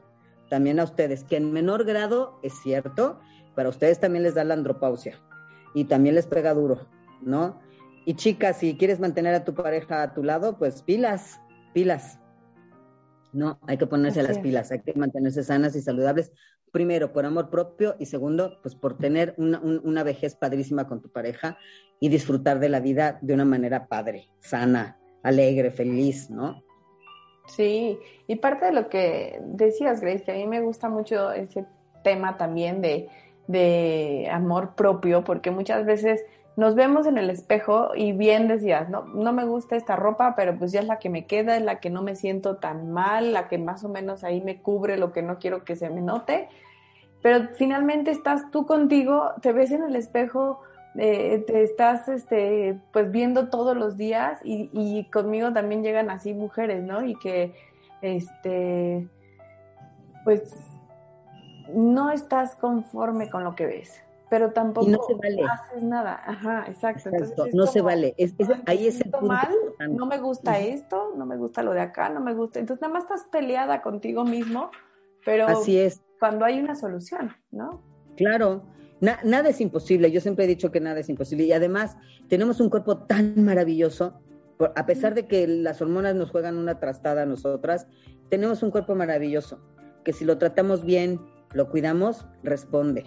[0.50, 3.18] También a ustedes, que en menor grado es cierto,
[3.56, 5.18] pero a ustedes también les da la andropausia
[5.74, 6.86] y también les pega duro,
[7.22, 7.62] ¿no?
[8.04, 11.40] Y chicas, si quieres mantener a tu pareja a tu lado, pues pilas,
[11.72, 12.20] pilas
[13.32, 16.32] no, hay que ponerse las pilas, hay que mantenerse sanas y saludables.
[16.72, 21.10] Primero, por amor propio y segundo, pues por tener una, una vejez padrísima con tu
[21.10, 21.58] pareja
[21.98, 26.62] y disfrutar de la vida de una manera padre, sana, alegre, feliz, ¿no?
[27.46, 31.66] Sí, y parte de lo que decías, Grace, que a mí me gusta mucho ese
[32.04, 33.08] tema también de,
[33.48, 36.24] de amor propio, porque muchas veces
[36.56, 40.56] nos vemos en el espejo y bien decías, no, no me gusta esta ropa, pero
[40.58, 43.32] pues ya es la que me queda, es la que no me siento tan mal,
[43.32, 46.00] la que más o menos ahí me cubre lo que no quiero que se me
[46.00, 46.48] note.
[47.22, 50.60] pero finalmente estás tú contigo, te ves en el espejo,
[50.96, 56.34] eh, te estás este, pues viendo todos los días y, y, conmigo también llegan así
[56.34, 57.04] mujeres, ¿no?
[57.04, 57.54] Y que,
[58.02, 59.06] este,
[60.24, 60.52] pues,
[61.72, 65.42] no estás conforme con lo que ves, pero tampoco no se vale.
[65.42, 66.22] haces nada.
[66.24, 67.10] Ajá, exacto.
[67.52, 68.14] no se vale.
[68.16, 69.48] Es, ahí es el punto mal,
[69.90, 72.60] no me gusta esto, no me gusta lo de acá, no me gusta.
[72.60, 74.70] Entonces nada más estás peleada contigo mismo,
[75.24, 76.00] pero Así es.
[76.20, 77.82] cuando hay una solución, ¿no?
[78.16, 78.62] Claro.
[79.00, 81.96] nada es imposible, yo siempre he dicho que nada es imposible y además
[82.28, 84.20] tenemos un cuerpo tan maravilloso,
[84.76, 87.88] a pesar de que las hormonas nos juegan una trastada a nosotras,
[88.28, 89.58] tenemos un cuerpo maravilloso,
[90.04, 91.18] que si lo tratamos bien,
[91.52, 93.04] lo cuidamos, responde,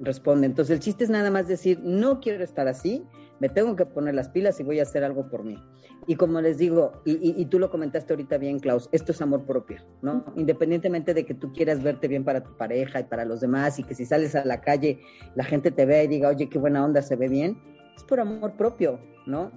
[0.00, 0.46] responde.
[0.46, 3.04] Entonces el chiste es nada más decir, no quiero estar así,
[3.40, 5.62] me tengo que poner las pilas y voy a hacer algo por mí.
[6.06, 9.78] Y como les digo, y, tú lo comentaste ahorita bien, Klaus, esto es amor propio,
[10.02, 10.24] ¿no?
[10.36, 13.82] Independientemente de que tú quieras verte bien para tu pareja y para los demás, y
[13.82, 15.00] que si sales a la calle
[15.34, 17.60] la gente te vea y diga, oye, qué buena onda, se ve bien,
[17.96, 19.50] es por amor propio, ¿no?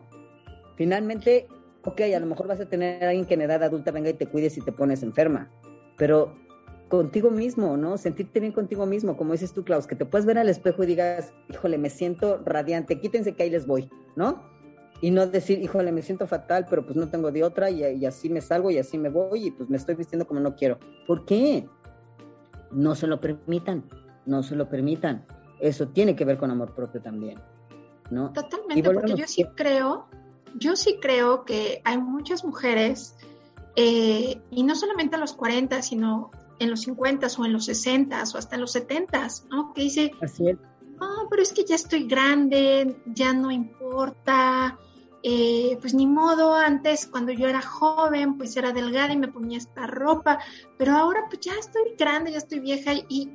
[0.75, 1.47] Finalmente,
[1.83, 4.13] ok, a lo mejor vas a tener a alguien que en edad adulta venga y
[4.13, 5.51] te cuides y te pones enferma,
[5.97, 6.35] pero
[6.89, 7.97] contigo mismo, ¿no?
[7.97, 10.87] Sentirte bien contigo mismo, como dices tú, Klaus, que te puedes ver al espejo y
[10.87, 14.43] digas, híjole, me siento radiante, quítense que ahí les voy, ¿no?
[14.99, 18.29] Y no decir, híjole, me siento fatal, pero pues no tengo de otra y, así
[18.29, 20.77] me salgo y así me voy y pues me estoy vistiendo como no quiero.
[21.07, 21.69] ¿Por qué?
[22.71, 23.83] No se lo permitan,
[24.25, 25.25] no se lo permitan.
[25.61, 27.39] Eso tiene que ver con amor propio también,
[28.09, 28.33] ¿no?
[28.33, 30.07] Totalmente, porque yo sí creo,
[30.55, 33.15] yo sí creo que hay muchas mujeres,
[33.75, 38.21] eh, y no solamente a los 40, sino en los 50 o en los 60
[38.21, 39.73] o hasta en los 70, ¿no?
[39.73, 40.11] Que dice,
[40.99, 44.77] no, pero es que ya estoy grande, ya no importa,
[45.23, 49.57] eh, pues ni modo, antes cuando yo era joven, pues era delgada y me ponía
[49.57, 50.39] esta ropa,
[50.77, 53.31] pero ahora pues ya estoy grande, ya estoy vieja y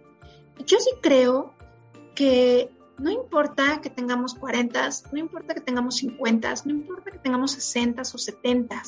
[0.67, 1.55] yo sí creo
[2.15, 7.53] que no importa que tengamos 40, no importa que tengamos 50, no importa que tengamos
[7.53, 8.83] 60 o 70.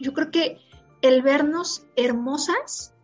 [0.00, 0.58] Yo creo que
[1.02, 2.94] el vernos hermosas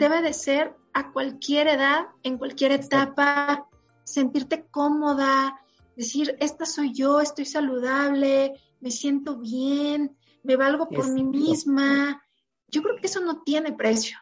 [0.00, 3.68] debe de ser a cualquier edad, en cualquier etapa,
[4.02, 5.60] sentirte cómoda,
[5.94, 12.22] decir, esta soy yo, estoy saludable, me siento bien, me valgo por mí misma.
[12.68, 14.16] Yo creo que eso no tiene precio.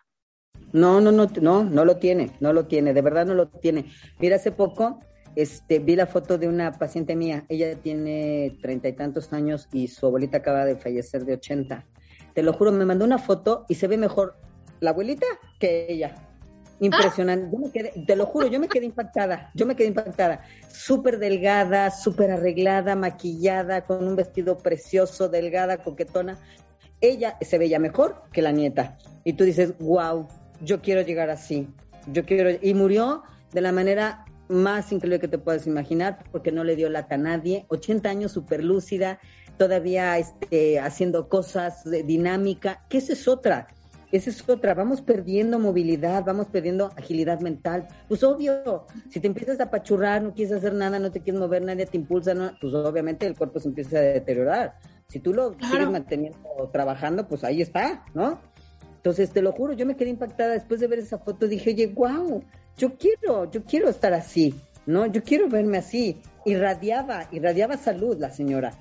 [0.73, 3.91] No, no, no, no, no lo tiene, no lo tiene, de verdad no lo tiene.
[4.19, 4.99] Mira, hace poco
[5.37, 9.87] este, vi la foto de una paciente mía, ella tiene treinta y tantos años y
[9.87, 11.87] su abuelita acaba de fallecer de ochenta.
[12.35, 14.37] Te lo juro, me mandó una foto y se ve mejor
[14.81, 15.27] la abuelita
[15.59, 16.15] que ella.
[16.81, 17.93] Impresionante.
[18.07, 19.51] te lo juro, yo me quedé impactada.
[19.55, 20.43] Yo me quedé impactada.
[20.71, 26.39] Súper delgada, súper arreglada, maquillada, con un vestido precioso, delgada, coquetona.
[27.01, 28.97] Ella se veía mejor que la nieta.
[29.25, 30.29] Y tú dices, wow,
[30.61, 31.69] yo quiero llegar así.
[32.13, 32.51] Yo quiero.
[32.63, 36.89] Y murió de la manera más increíble que te puedas imaginar, porque no le dio
[36.89, 37.67] lata a nadie.
[37.69, 39.19] 80 años, súper lúcida,
[39.59, 43.69] todavía este, haciendo cosas de dinámica, que es otra
[44.11, 47.89] esa es otra, vamos perdiendo movilidad, vamos perdiendo agilidad mental.
[48.09, 51.63] Pues obvio, si te empiezas a apachurrar, no quieres hacer nada, no te quieres mover,
[51.63, 54.75] nadie te impulsa, pues obviamente el cuerpo se empieza a deteriorar.
[55.09, 56.39] Si tú lo sigues manteniendo
[56.73, 58.41] trabajando, pues ahí está, ¿no?
[58.97, 61.87] Entonces, te lo juro, yo me quedé impactada después de ver esa foto, dije, oye,
[61.89, 62.43] wow,
[62.77, 64.55] yo quiero, yo quiero estar así,
[64.87, 65.07] ¿no?
[65.07, 66.21] Yo quiero verme así.
[66.45, 68.73] Irradiaba, irradiaba salud la señora.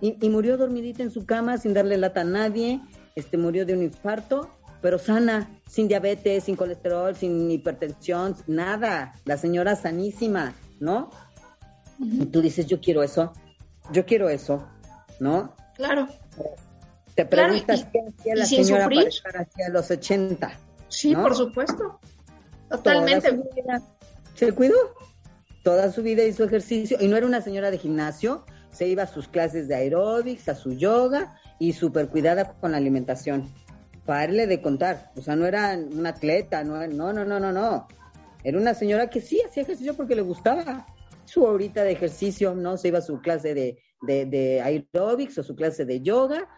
[0.00, 2.80] Y, y murió dormidita en su cama sin darle lata a nadie,
[3.14, 4.50] este, murió de un infarto
[4.82, 9.14] pero sana, sin diabetes, sin colesterol, sin hipertensión, nada.
[9.24, 11.10] La señora sanísima, ¿no?
[11.98, 13.32] Y tú dices, yo quiero eso,
[13.92, 14.66] yo quiero eso,
[15.20, 15.54] ¿no?
[15.76, 16.08] Claro.
[17.14, 20.52] Te preguntas qué hacía la señora para estar hacia los 80.
[20.88, 22.00] Sí, por supuesto.
[22.68, 23.40] Totalmente.
[24.34, 24.76] se cuidó.
[25.62, 29.06] Toda su vida hizo ejercicio y no era una señora de gimnasio, se iba a
[29.06, 33.48] sus clases de aeróbics, a su yoga y súper cuidada con la alimentación
[34.06, 35.12] parle de contar.
[35.16, 37.88] O sea, no era una atleta, no, no, no, no, no, no.
[38.44, 40.86] Era una señora que sí hacía ejercicio porque le gustaba.
[41.24, 42.76] Su horita de ejercicio, ¿no?
[42.76, 46.48] Se iba a su clase de, de, de aerobics o su clase de yoga,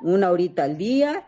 [0.00, 1.26] una horita al día,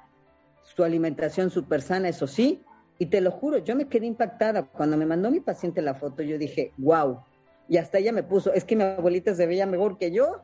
[0.62, 2.62] su alimentación súper sana, eso sí.
[2.98, 4.66] Y te lo juro, yo me quedé impactada.
[4.66, 7.20] Cuando me mandó mi paciente la foto, yo dije, wow.
[7.68, 10.42] Y hasta ella me puso, es que mi abuelita se veía mejor que yo,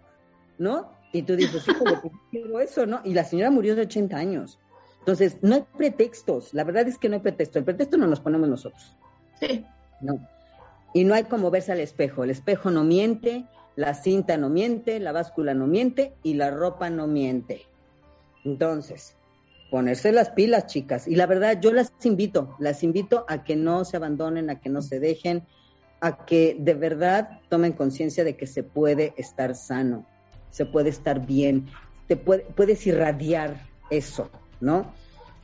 [0.58, 0.90] ¿no?
[1.12, 3.00] Y tú dices, hijo, pues, quiero eso, ¿no?
[3.04, 4.58] Y la señora murió de 80 años.
[5.02, 8.20] Entonces, no hay pretextos, la verdad es que no hay pretexto, el pretexto no nos
[8.20, 8.96] ponemos nosotros.
[9.40, 9.66] Sí.
[10.00, 10.28] No.
[10.94, 13.44] Y no hay como verse al espejo, el espejo no miente,
[13.74, 17.66] la cinta no miente, la báscula no miente y la ropa no miente.
[18.44, 19.16] Entonces,
[19.72, 21.08] ponerse las pilas, chicas.
[21.08, 24.68] Y la verdad, yo las invito, las invito a que no se abandonen, a que
[24.68, 25.44] no se dejen,
[26.00, 30.06] a que de verdad tomen conciencia de que se puede estar sano,
[30.50, 31.66] se puede estar bien,
[32.06, 34.30] te puedes irradiar eso,
[34.62, 34.94] ¿no?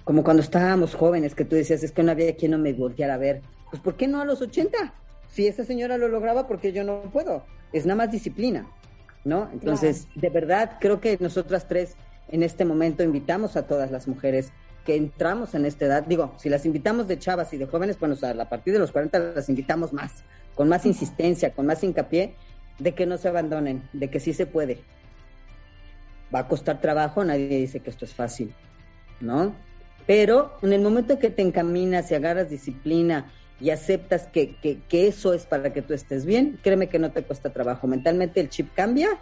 [0.05, 3.15] Como cuando estábamos jóvenes, que tú decías, es que no había quien no me volteara
[3.15, 3.43] a ver.
[3.71, 4.95] Pues, ¿por qué no a los 80?
[5.29, 7.45] Si esa señora lo lograba, ¿por qué yo no puedo?
[7.73, 8.67] Es nada más disciplina,
[9.25, 9.51] ¿no?
[9.53, 11.97] Entonces, de verdad, creo que nosotras tres
[12.29, 14.53] en este momento invitamos a todas las mujeres
[14.87, 18.17] que entramos en esta edad, digo, si las invitamos de chavas y de jóvenes, bueno,
[18.21, 22.35] o a partir de los 40 las invitamos más, con más insistencia, con más hincapié,
[22.79, 24.79] de que no se abandonen, de que sí se puede.
[26.35, 28.55] Va a costar trabajo, nadie dice que esto es fácil,
[29.21, 29.55] ¿no?
[30.07, 35.09] Pero en el momento que te encaminas y agarras disciplina y aceptas que, que, que
[35.09, 37.87] eso es para que tú estés bien, créeme que no te cuesta trabajo.
[37.87, 39.19] Mentalmente el chip cambia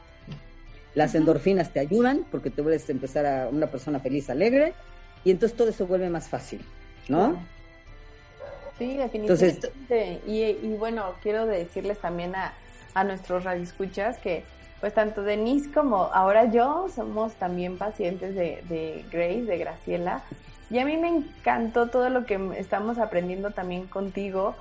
[0.97, 4.73] las endorfinas te ayudan porque te vuelves a empezar a una persona feliz, alegre,
[5.25, 6.65] y entonces todo se vuelve más fácil,
[7.09, 7.39] ¿no?
[8.79, 10.21] Sí, definitivamente.
[10.27, 12.55] y, y, bueno, quiero decirles también a,
[12.95, 14.45] a nuestros radioescuchas que
[14.81, 20.23] pues tanto Denise como ahora yo somos también pacientes de, Grace, de Graciela,
[20.71, 24.55] y a mí me encantó todo lo que estamos aprendiendo también contigo,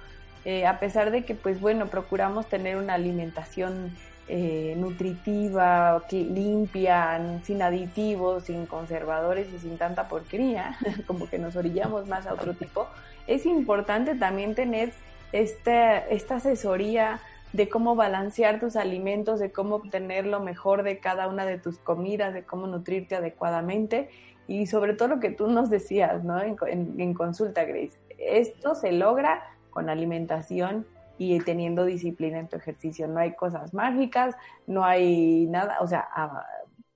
[0.46, 3.92] eh, a pesar de que pues bueno, procuramos tener una alimentación
[4.28, 12.08] eh, nutritiva, limpia, sin aditivos, sin conservadores y sin tanta porquería, como que nos orillamos
[12.08, 12.88] más a otro tipo,
[13.28, 14.94] es importante también tener
[15.32, 17.20] este, esta asesoría
[17.56, 21.78] de cómo balancear tus alimentos, de cómo obtener lo mejor de cada una de tus
[21.80, 24.10] comidas, de cómo nutrirte adecuadamente
[24.48, 26.42] y sobre todo lo que tú nos decías, ¿no?
[26.42, 26.58] En,
[27.00, 27.98] en consulta, Grace.
[28.18, 30.86] Esto se logra con alimentación
[31.18, 33.08] y teniendo disciplina en tu ejercicio.
[33.08, 34.36] No hay cosas mágicas,
[34.68, 36.46] no hay nada, o sea, ah,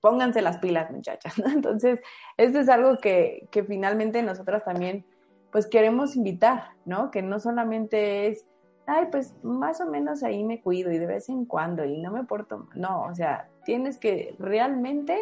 [0.00, 1.46] pónganse las pilas, muchachas, ¿no?
[1.50, 2.00] Entonces,
[2.36, 5.04] esto es algo que, que finalmente nosotras también,
[5.50, 7.10] pues queremos invitar, ¿no?
[7.10, 8.44] Que no solamente es,
[8.86, 12.10] ay, pues más o menos ahí me cuido y de vez en cuando y no
[12.10, 15.18] me porto, no, o sea, tienes que realmente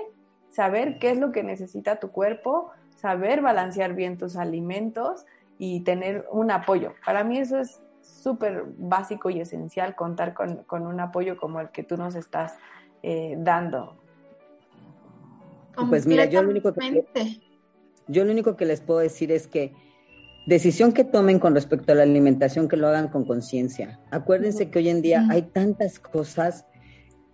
[0.51, 5.27] saber qué es lo que necesita tu cuerpo, saber balancear bien tus alimentos
[5.59, 6.95] y tener un apoyo.
[7.05, 11.83] Para mí eso es súper básico y esencial contar con, un apoyo como el que
[11.83, 12.57] tú nos estás
[13.03, 13.97] eh, dando.
[15.89, 17.41] Pues mira, yo lo, único que,
[18.09, 19.75] yo lo único que les puedo decir es que
[20.49, 24.01] decisión que tomen con respecto a la alimentación, que lo hagan con conciencia.
[24.11, 26.65] Acuérdense que hoy en día hay tantas cosas,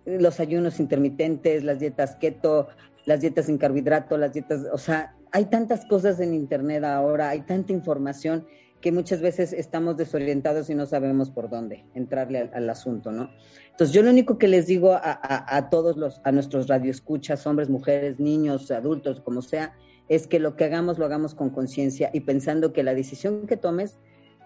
[0.05, 2.67] los ayunos intermitentes, las dietas keto,
[3.05, 7.41] las dietas sin carbohidrato, las dietas, o sea, hay tantas cosas en internet ahora, hay
[7.41, 8.45] tanta información
[8.81, 13.29] que muchas veces estamos desorientados y no sabemos por dónde entrarle al, asunto, ¿no?
[13.71, 18.19] Entonces yo lo único que les digo a, todos los, a nuestros radioescuchas, hombres, mujeres,
[18.19, 19.73] niños, adultos, como sea,
[20.09, 23.57] es que lo que hagamos lo hagamos con conciencia y pensando que la decisión que
[23.57, 23.99] tomes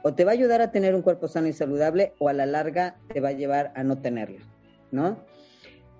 [0.03, 2.45] o te va a ayudar a tener un cuerpo sano y saludable o a la
[2.45, 4.45] larga te va a llevar a no tenerlo,
[4.91, 5.17] ¿no?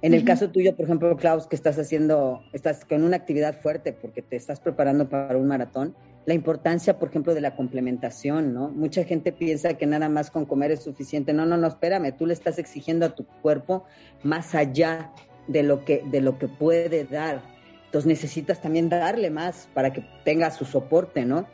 [0.02, 3.92] En el caso tuyo, por ejemplo, Klaus, que estás haciendo, estás con una actividad fuerte
[3.92, 5.94] porque te estás preparando para un maratón,
[6.26, 8.70] la importancia, por ejemplo, de la complementación, ¿no?
[8.70, 11.34] Mucha gente piensa que nada más con comer es suficiente.
[11.34, 13.84] No, no, no, espérame, tú le estás exigiendo a tu cuerpo
[14.24, 15.12] más allá
[15.48, 17.42] de lo que, de lo que puede dar.
[17.90, 21.48] Entonces necesitas también darle más para que tenga su soporte, ¿no?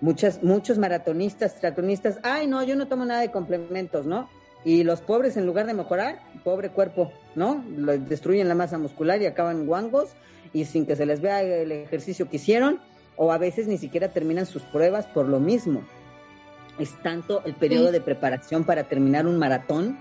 [0.00, 4.30] Muchas, muchos maratonistas, triatlonistas, ay, no, yo no tomo nada de complementos, ¿no?
[4.64, 7.62] Y los pobres, en lugar de mejorar, pobre cuerpo, ¿no?
[8.08, 10.14] destruyen la masa muscular y acaban guangos
[10.54, 12.80] y sin que se les vea el ejercicio que hicieron
[13.16, 15.84] o a veces ni siquiera terminan sus pruebas por lo mismo.
[16.78, 19.98] Es tanto el periodo de preparación para terminar un maratón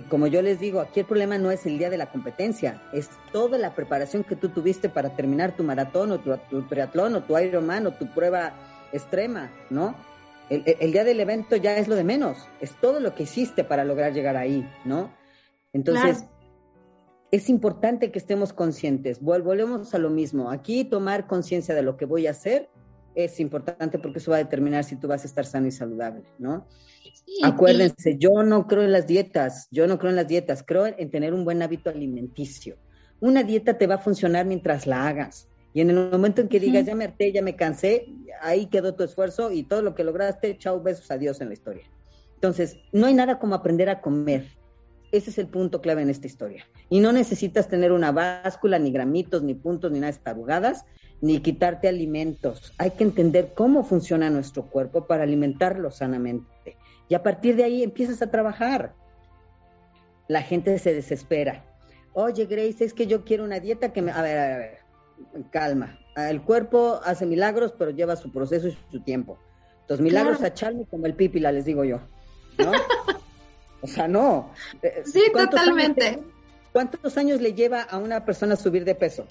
[0.00, 2.82] que como yo les digo, aquí el problema no es el día de la competencia,
[2.92, 7.22] es toda la preparación que tú tuviste para terminar tu maratón o tu, triatlón o
[7.22, 8.54] tu Ironman o tu prueba
[8.92, 9.94] extrema, ¿no?
[10.50, 13.84] El, día del evento ya es lo de menos, es todo lo que hiciste para
[13.84, 15.10] lograr llegar ahí, ¿no?
[15.72, 16.26] Entonces,
[17.30, 19.22] es importante que estemos conscientes.
[19.22, 20.50] Volvemos a lo mismo.
[20.50, 22.68] Aquí tomar conciencia de lo que voy a hacer
[23.14, 26.24] es importante porque eso va a determinar si tú vas a estar sano y saludable,
[26.38, 26.66] ¿no?
[27.42, 31.10] Acuérdense, yo no creo en las dietas, yo no creo en las dietas, creo en
[31.10, 32.76] tener un buen hábito alimenticio.
[33.20, 35.48] Una dieta te va a funcionar mientras la hagas.
[35.74, 38.06] Y en el momento en que digas, ya me harté, ya me cansé,
[38.42, 41.84] ahí quedó tu esfuerzo y todo lo que lograste, chao, besos, adiós en la historia.
[42.34, 44.48] Entonces, no hay nada como aprender a comer.
[45.12, 46.64] Ese es el punto clave en esta historia.
[46.88, 50.86] Y no necesitas tener una báscula, ni gramitos, ni puntos, ni nada de estarugadas,
[51.20, 52.72] ni quitarte alimentos.
[52.78, 56.76] Hay que entender cómo funciona nuestro cuerpo para alimentarlo sanamente.
[57.08, 58.94] Y a partir de ahí empiezas a trabajar.
[60.28, 61.62] La gente se desespera.
[62.14, 64.12] Oye, Grace, es que yo quiero una dieta que me...
[64.12, 64.78] A ver, a ver,
[65.50, 65.98] calma.
[66.16, 69.38] El cuerpo hace milagros, pero lleva su proceso y su tiempo.
[69.82, 72.00] Entonces, milagros a Charlie como el pípila, les digo yo.
[72.58, 72.72] ¿no?
[73.82, 74.50] o sea, no.
[74.82, 76.20] Eh, sí, totalmente.
[76.72, 79.26] ¿Cuántos años le lleva a una persona subir de peso?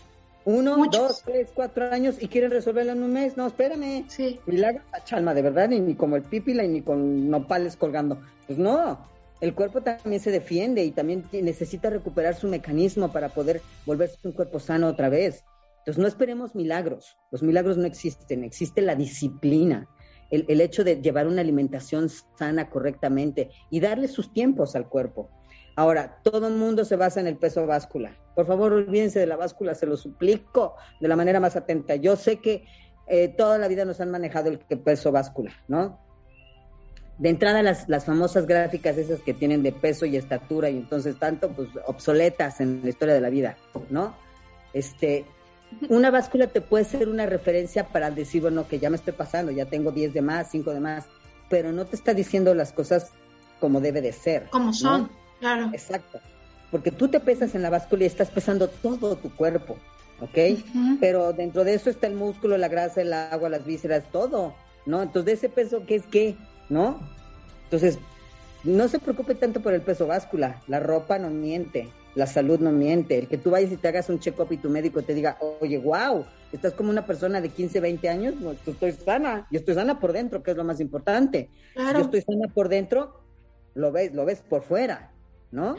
[0.45, 3.37] Uno, dos, tres, cuatro años y quieren resolverlo en un mes.
[3.37, 4.05] No, espérame.
[4.09, 4.39] Sí.
[4.45, 8.19] Milagros a Chalma, de verdad, ni, ni como el pípila y ni con nopales colgando.
[8.47, 8.99] Pues no,
[9.39, 14.33] el cuerpo también se defiende y también necesita recuperar su mecanismo para poder volverse un
[14.33, 15.43] cuerpo sano otra vez.
[15.79, 19.87] Entonces no esperemos milagros, los milagros no existen, existe la disciplina,
[20.31, 25.29] el, el hecho de llevar una alimentación sana correctamente y darle sus tiempos al cuerpo.
[25.75, 28.17] Ahora, todo el mundo se basa en el peso báscula.
[28.35, 31.95] Por favor, olvídense de la báscula, se lo suplico de la manera más atenta.
[31.95, 32.65] Yo sé que
[33.07, 35.99] eh, toda la vida nos han manejado el peso báscula, ¿no?
[37.17, 41.19] De entrada, las, las famosas gráficas esas que tienen de peso y estatura y entonces
[41.19, 43.57] tanto, pues obsoletas en la historia de la vida,
[43.89, 44.15] ¿no?
[44.73, 45.25] Este,
[45.89, 49.51] una báscula te puede ser una referencia para decir, bueno, que ya me estoy pasando,
[49.51, 51.05] ya tengo 10 de más, 5 de más,
[51.49, 53.11] pero no te está diciendo las cosas
[53.59, 54.47] como debe de ser.
[54.49, 55.09] Como son.
[55.39, 55.69] Claro.
[55.73, 56.19] Exacto.
[56.71, 59.77] Porque tú te pesas en la báscula y estás pesando todo tu cuerpo,
[60.21, 60.59] ¿ok?
[60.99, 64.55] Pero dentro de eso está el músculo, la grasa, el agua, las vísceras, todo,
[64.85, 65.01] ¿no?
[65.01, 66.37] Entonces, de ese peso, ¿qué es qué?
[66.69, 66.99] ¿No?
[67.65, 67.99] Entonces,
[68.63, 70.61] no se preocupe tanto por el peso báscula.
[70.67, 73.17] La ropa no miente, la salud no miente.
[73.17, 75.77] El que tú vayas y te hagas un check-up y tu médico te diga, oye,
[75.77, 79.47] wow, estás como una persona de 15, 20 años, pues tú estoy sana.
[79.51, 81.49] Yo estoy sana por dentro, que es lo más importante.
[81.73, 81.99] Claro.
[81.99, 83.21] Yo estoy sana por dentro,
[83.73, 85.11] lo ves, lo ves por fuera.
[85.51, 85.75] ¿no?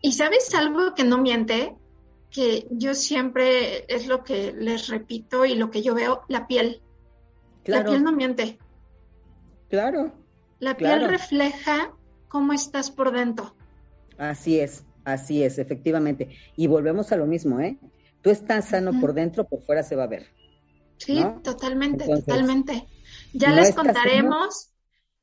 [0.00, 1.76] Y sabes algo que no miente,
[2.30, 6.82] que yo siempre es lo que les repito y lo que yo veo, la piel.
[7.64, 8.58] La piel no miente.
[9.68, 10.12] Claro.
[10.58, 11.92] La piel refleja
[12.32, 13.54] cómo estás por dentro.
[14.16, 16.30] Así es, así es, efectivamente.
[16.56, 17.76] Y volvemos a lo mismo, ¿eh?
[18.22, 20.28] Tú estás sano por dentro, por fuera se va a ver.
[20.96, 22.88] Sí, totalmente, totalmente.
[23.34, 24.72] Ya les contaremos,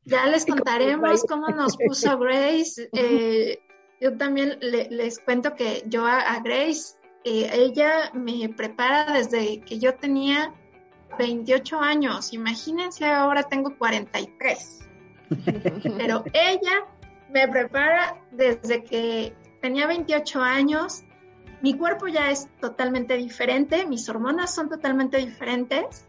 [0.05, 2.89] ya les contaremos cómo nos puso Grace.
[2.93, 3.57] Eh,
[3.99, 9.95] yo también les cuento que yo a, Grace, eh, ella me prepara desde que yo
[9.95, 10.53] tenía
[11.17, 12.33] 28 años.
[12.33, 14.79] Imagínense, ahora tengo 43.
[15.97, 16.85] Pero ella
[17.29, 21.03] me prepara desde que tenía 28 años.
[21.61, 26.07] Mi cuerpo ya es totalmente diferente, mis hormonas son totalmente diferentes,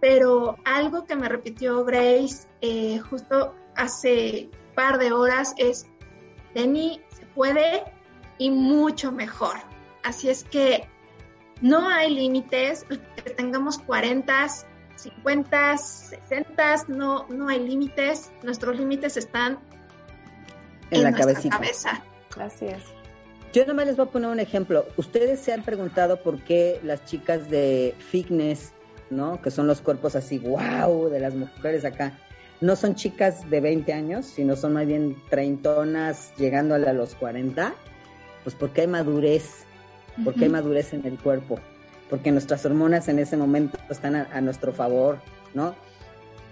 [0.00, 5.86] pero algo que me repitió Grace eh, justo hace par de horas es,
[6.54, 7.00] Denny,
[7.34, 7.84] puede
[8.38, 9.56] y mucho mejor.
[10.02, 10.88] Así es que
[11.60, 12.84] no hay límites,
[13.16, 14.48] que tengamos 40,
[14.96, 18.32] 50, 60, no, no hay límites.
[18.42, 19.58] Nuestros límites están
[20.92, 21.48] en, la cabeza.
[22.38, 22.82] Así es.
[23.52, 24.86] Yo nomás les voy a poner un ejemplo.
[24.96, 28.72] Ustedes se han preguntado por qué las chicas de fitness,
[29.10, 29.42] ¿no?
[29.42, 32.18] Que son los cuerpos así, wow, de las mujeres acá,
[32.62, 37.74] no son chicas de 20 años, sino son más bien treintonas llegando a los 40,
[38.44, 39.64] pues porque hay madurez,
[40.24, 41.58] porque hay madurez en el cuerpo,
[42.08, 45.18] porque nuestras hormonas en ese momento están a, nuestro favor,
[45.54, 45.74] ¿no?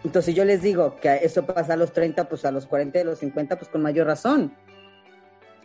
[0.05, 3.03] Entonces yo les digo que eso pasa a los 30, pues a los 40 y
[3.03, 4.55] a los 50, pues con mayor razón.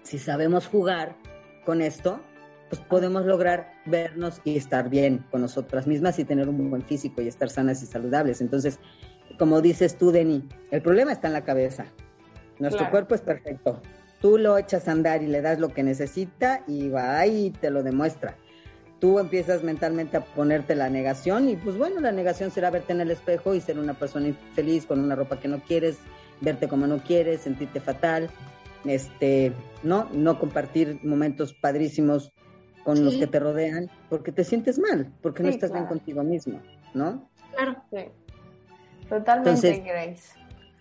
[0.03, 1.15] Si sabemos jugar
[1.65, 2.19] con esto,
[2.69, 7.21] pues podemos lograr vernos y estar bien con nosotras mismas y tener un buen físico
[7.21, 8.41] y estar sanas y saludables.
[8.41, 8.79] Entonces,
[9.39, 11.85] como dices tú, Denny, el problema está en la cabeza.
[12.59, 13.81] Nuestro cuerpo es perfecto.
[14.21, 17.69] Tú lo echas a andar y le das lo que necesita y va y te
[17.69, 18.35] lo demuestra.
[19.05, 23.01] Tú empiezas mentalmente a ponerte la negación y pues bueno, la negación será verte en
[23.01, 25.99] el espejo y ser una persona infeliz con una ropa que no quieres,
[26.41, 28.31] verte como no quieres, sentirte fatal,
[28.83, 29.53] este,
[29.83, 32.33] no, no compartir momentos padrísimos
[32.83, 36.59] con los que te rodean porque te sientes mal, porque no estás bien contigo mismo,
[36.95, 37.29] ¿no?
[37.55, 37.75] Claro.
[37.91, 38.05] Sí.
[39.07, 40.33] Totalmente, Grace.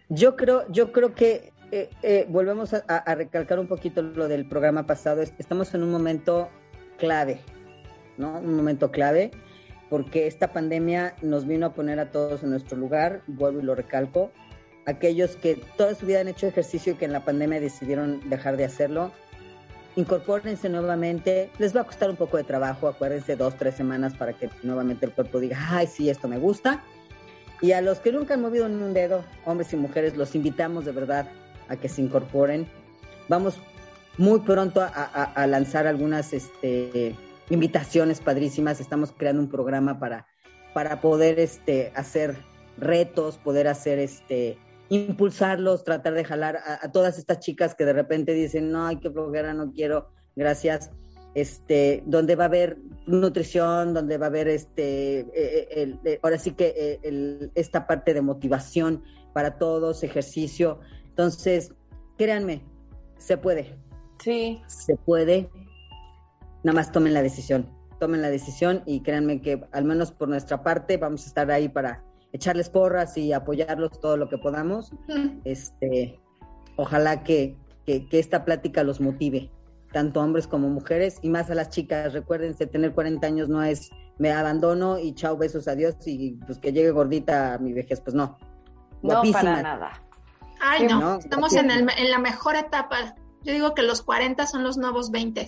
[0.09, 4.87] Yo creo, yo creo que eh, eh, volvemos a, recalcar un poquito lo del programa
[4.87, 5.21] pasado.
[5.21, 6.49] Estamos en un momento
[6.97, 7.43] clave,
[8.17, 8.39] ¿no?
[8.39, 9.31] Un momento clave,
[9.91, 13.75] porque esta pandemia nos vino a poner a todos en nuestro lugar, vuelvo y lo
[13.75, 14.31] recalco.
[14.87, 18.57] Aquellos que toda su vida han hecho ejercicio y que en la pandemia decidieron dejar
[18.57, 19.13] de hacerlo,
[19.97, 21.51] incorpórense nuevamente.
[21.59, 25.07] Les va a costar un poco de trabajo, acuérdense, dos, tres semanas para que nuevamente
[25.07, 26.83] el cuerpo diga, ay, sí, esto me gusta
[27.65, 30.85] y a los que nunca han movido ni un dedo, hombres y mujeres, los invitamos
[30.85, 31.27] de verdad
[31.69, 32.67] a que se incorporen.
[33.29, 33.59] Vamos
[34.19, 37.17] muy pronto a, lanzar algunas este,
[37.51, 38.81] invitaciones padrísimas.
[38.81, 40.27] Estamos creando un programa para,
[40.73, 42.37] para poder este, hacer
[42.79, 48.33] retos, poder hacer este, impulsarlos, tratar de jalar a, todas estas chicas que de repente
[48.33, 50.91] dicen, no, hay que flojera, no quiero, gracias.
[51.35, 55.69] este, donde va a haber nutrición, donde va a haber este, eh, eh,
[56.05, 60.81] el, ahora sí que el, esta parte de motivación para todos, ejercicio.
[61.09, 61.73] Entonces,
[62.17, 62.63] créanme,
[63.19, 63.77] se puede.
[64.23, 64.63] Sí.
[64.69, 65.51] Se puede.
[66.65, 67.69] Nada más tomen la decisión.
[68.01, 71.69] Tomen la decisión y créanme que al menos por nuestra parte vamos a estar ahí
[71.69, 72.03] para
[72.33, 74.91] echarles porras y apoyarlos todo lo que podamos.
[75.45, 76.19] Este,
[76.77, 77.57] ojalá que,
[77.87, 79.51] que, esta plática los motive,
[79.93, 82.15] tanto hombres como mujeres, y más a las chicas.
[82.15, 86.73] Recuérdense, tener 40 años no es me abandono y chao, besos, adiós, y pues que
[86.73, 88.39] llegue gordita a mi vejez, pues no.
[89.03, 90.03] No, para nada.
[90.61, 93.15] Ay, no, estamos en, el, en la mejor etapa.
[93.43, 95.47] Yo digo que los 40 son los nuevos 20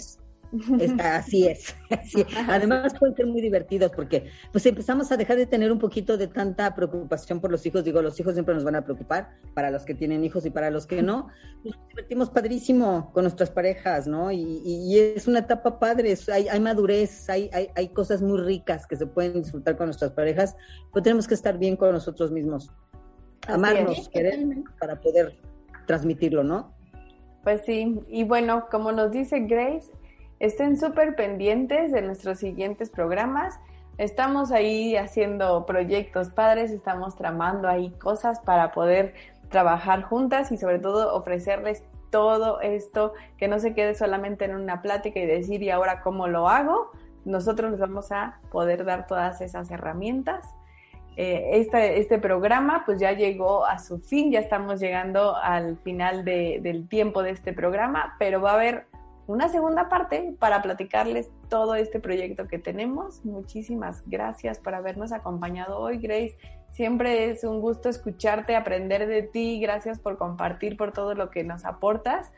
[1.02, 1.74] así es.
[2.48, 6.28] Además pueden ser muy divertidos porque pues empezamos a dejar de tener un poquito de
[6.28, 7.84] tanta preocupación por los hijos.
[7.84, 10.70] Digo, los hijos siempre nos van a preocupar para los que tienen hijos y para
[10.70, 11.28] los que no.
[11.64, 14.30] Nos divertimos padrísimo con nuestras parejas, ¿no?
[14.32, 18.96] Y, es una etapa padre, hay, hay madurez, hay, hay, hay, cosas muy ricas que
[18.96, 20.56] se pueden disfrutar con nuestras parejas,
[20.92, 22.72] pero tenemos que estar bien con nosotros mismos.
[23.48, 24.40] Amarnos, querer
[24.80, 25.38] para poder
[25.86, 26.74] transmitirlo, ¿no?
[27.46, 29.92] Pues sí, y bueno, como nos dice Grace,
[30.38, 33.58] Estén súper pendientes de nuestros siguientes programas.
[33.96, 39.14] Estamos ahí haciendo proyectos padres, estamos tramando ahí cosas para poder
[39.48, 44.82] trabajar juntas y sobre todo ofrecerles todo esto, que no se quede solamente en una
[44.82, 46.90] plática y decir, ¿y ahora cómo lo hago?
[47.24, 50.46] Nosotros les vamos a poder dar todas esas herramientas.
[51.16, 56.86] Este, este, programa pues ya llegó a su fin, ya estamos llegando al final del
[56.88, 58.86] tiempo de este programa, pero va a haber
[59.26, 63.24] una segunda parte para platicarles todo este proyecto que tenemos.
[63.24, 66.36] Muchísimas gracias por habernos acompañado hoy, Grace.
[66.70, 69.60] Siempre es un gusto escucharte, aprender de ti.
[69.60, 72.30] Gracias por compartir, por todo lo que nos aportas.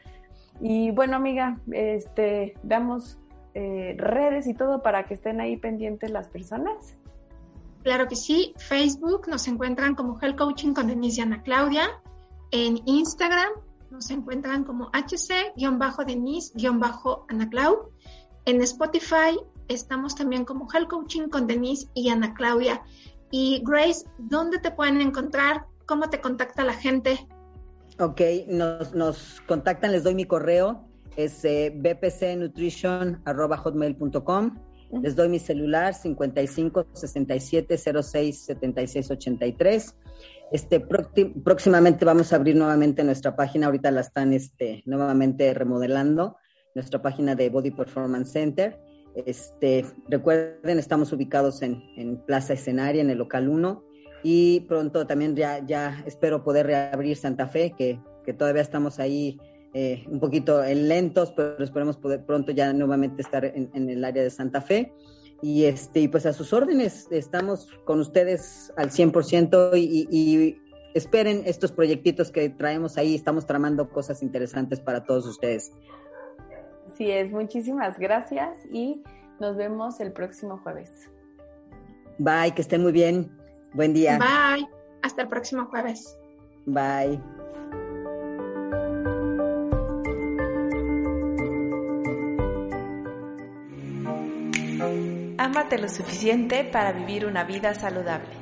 [0.61, 3.19] Y bueno, amiga, este, damos
[3.55, 6.97] eh, redes y todo para que estén ahí pendientes las personas.
[7.83, 8.55] Claro que sí.
[8.57, 12.01] Facebook nos encuentran como Health Coaching con Denise y Ana Claudia.
[12.51, 13.51] En Instagram
[13.91, 17.91] nos encuentran como hc-denise-anaclau.
[18.45, 22.83] En Spotify estamos también como Health Coaching con Denise y Ana Claudia.
[23.31, 25.65] Y Grace, ¿dónde te pueden encontrar?
[25.87, 27.27] ¿Cómo te contacta la gente?
[27.99, 30.85] Ok, nos, nos contactan, les doy mi correo,
[31.17, 34.59] es eh, bpcnutrition.hotmail.com.
[35.03, 39.95] Les doy mi celular 55 67 06 76 83.
[40.51, 46.37] Este, próximamente vamos a abrir nuevamente nuestra página, ahorita la están este, nuevamente remodelando,
[46.75, 48.81] nuestra página de Body Performance Center.
[49.27, 53.85] Este, recuerden, estamos ubicados en, Plaza Escenaria, en el local 1,
[54.23, 59.39] y pronto también ya, ya espero poder reabrir Santa Fe, que, que todavía estamos ahí
[59.75, 64.03] eh, un poquito en lentos, pero esperemos poder pronto ya nuevamente estar en, en el
[64.03, 64.93] área de Santa Fe
[65.41, 70.61] y este y pues a sus órdenes estamos con ustedes al 100% y, y
[70.95, 75.73] esperen estos proyectitos que traemos ahí, estamos tramando cosas interesantes para todos ustedes.
[76.87, 79.03] Así es, muchísimas gracias y
[79.39, 81.11] nos vemos el próximo jueves.
[82.19, 83.31] Bye, que estén muy bien.
[83.75, 84.19] Buen día.
[84.19, 84.69] Bye,
[85.03, 86.19] hasta el próximo jueves.
[86.67, 87.38] Bye.
[95.49, 98.38] Ámate lo suficiente para vivir una vida saludable.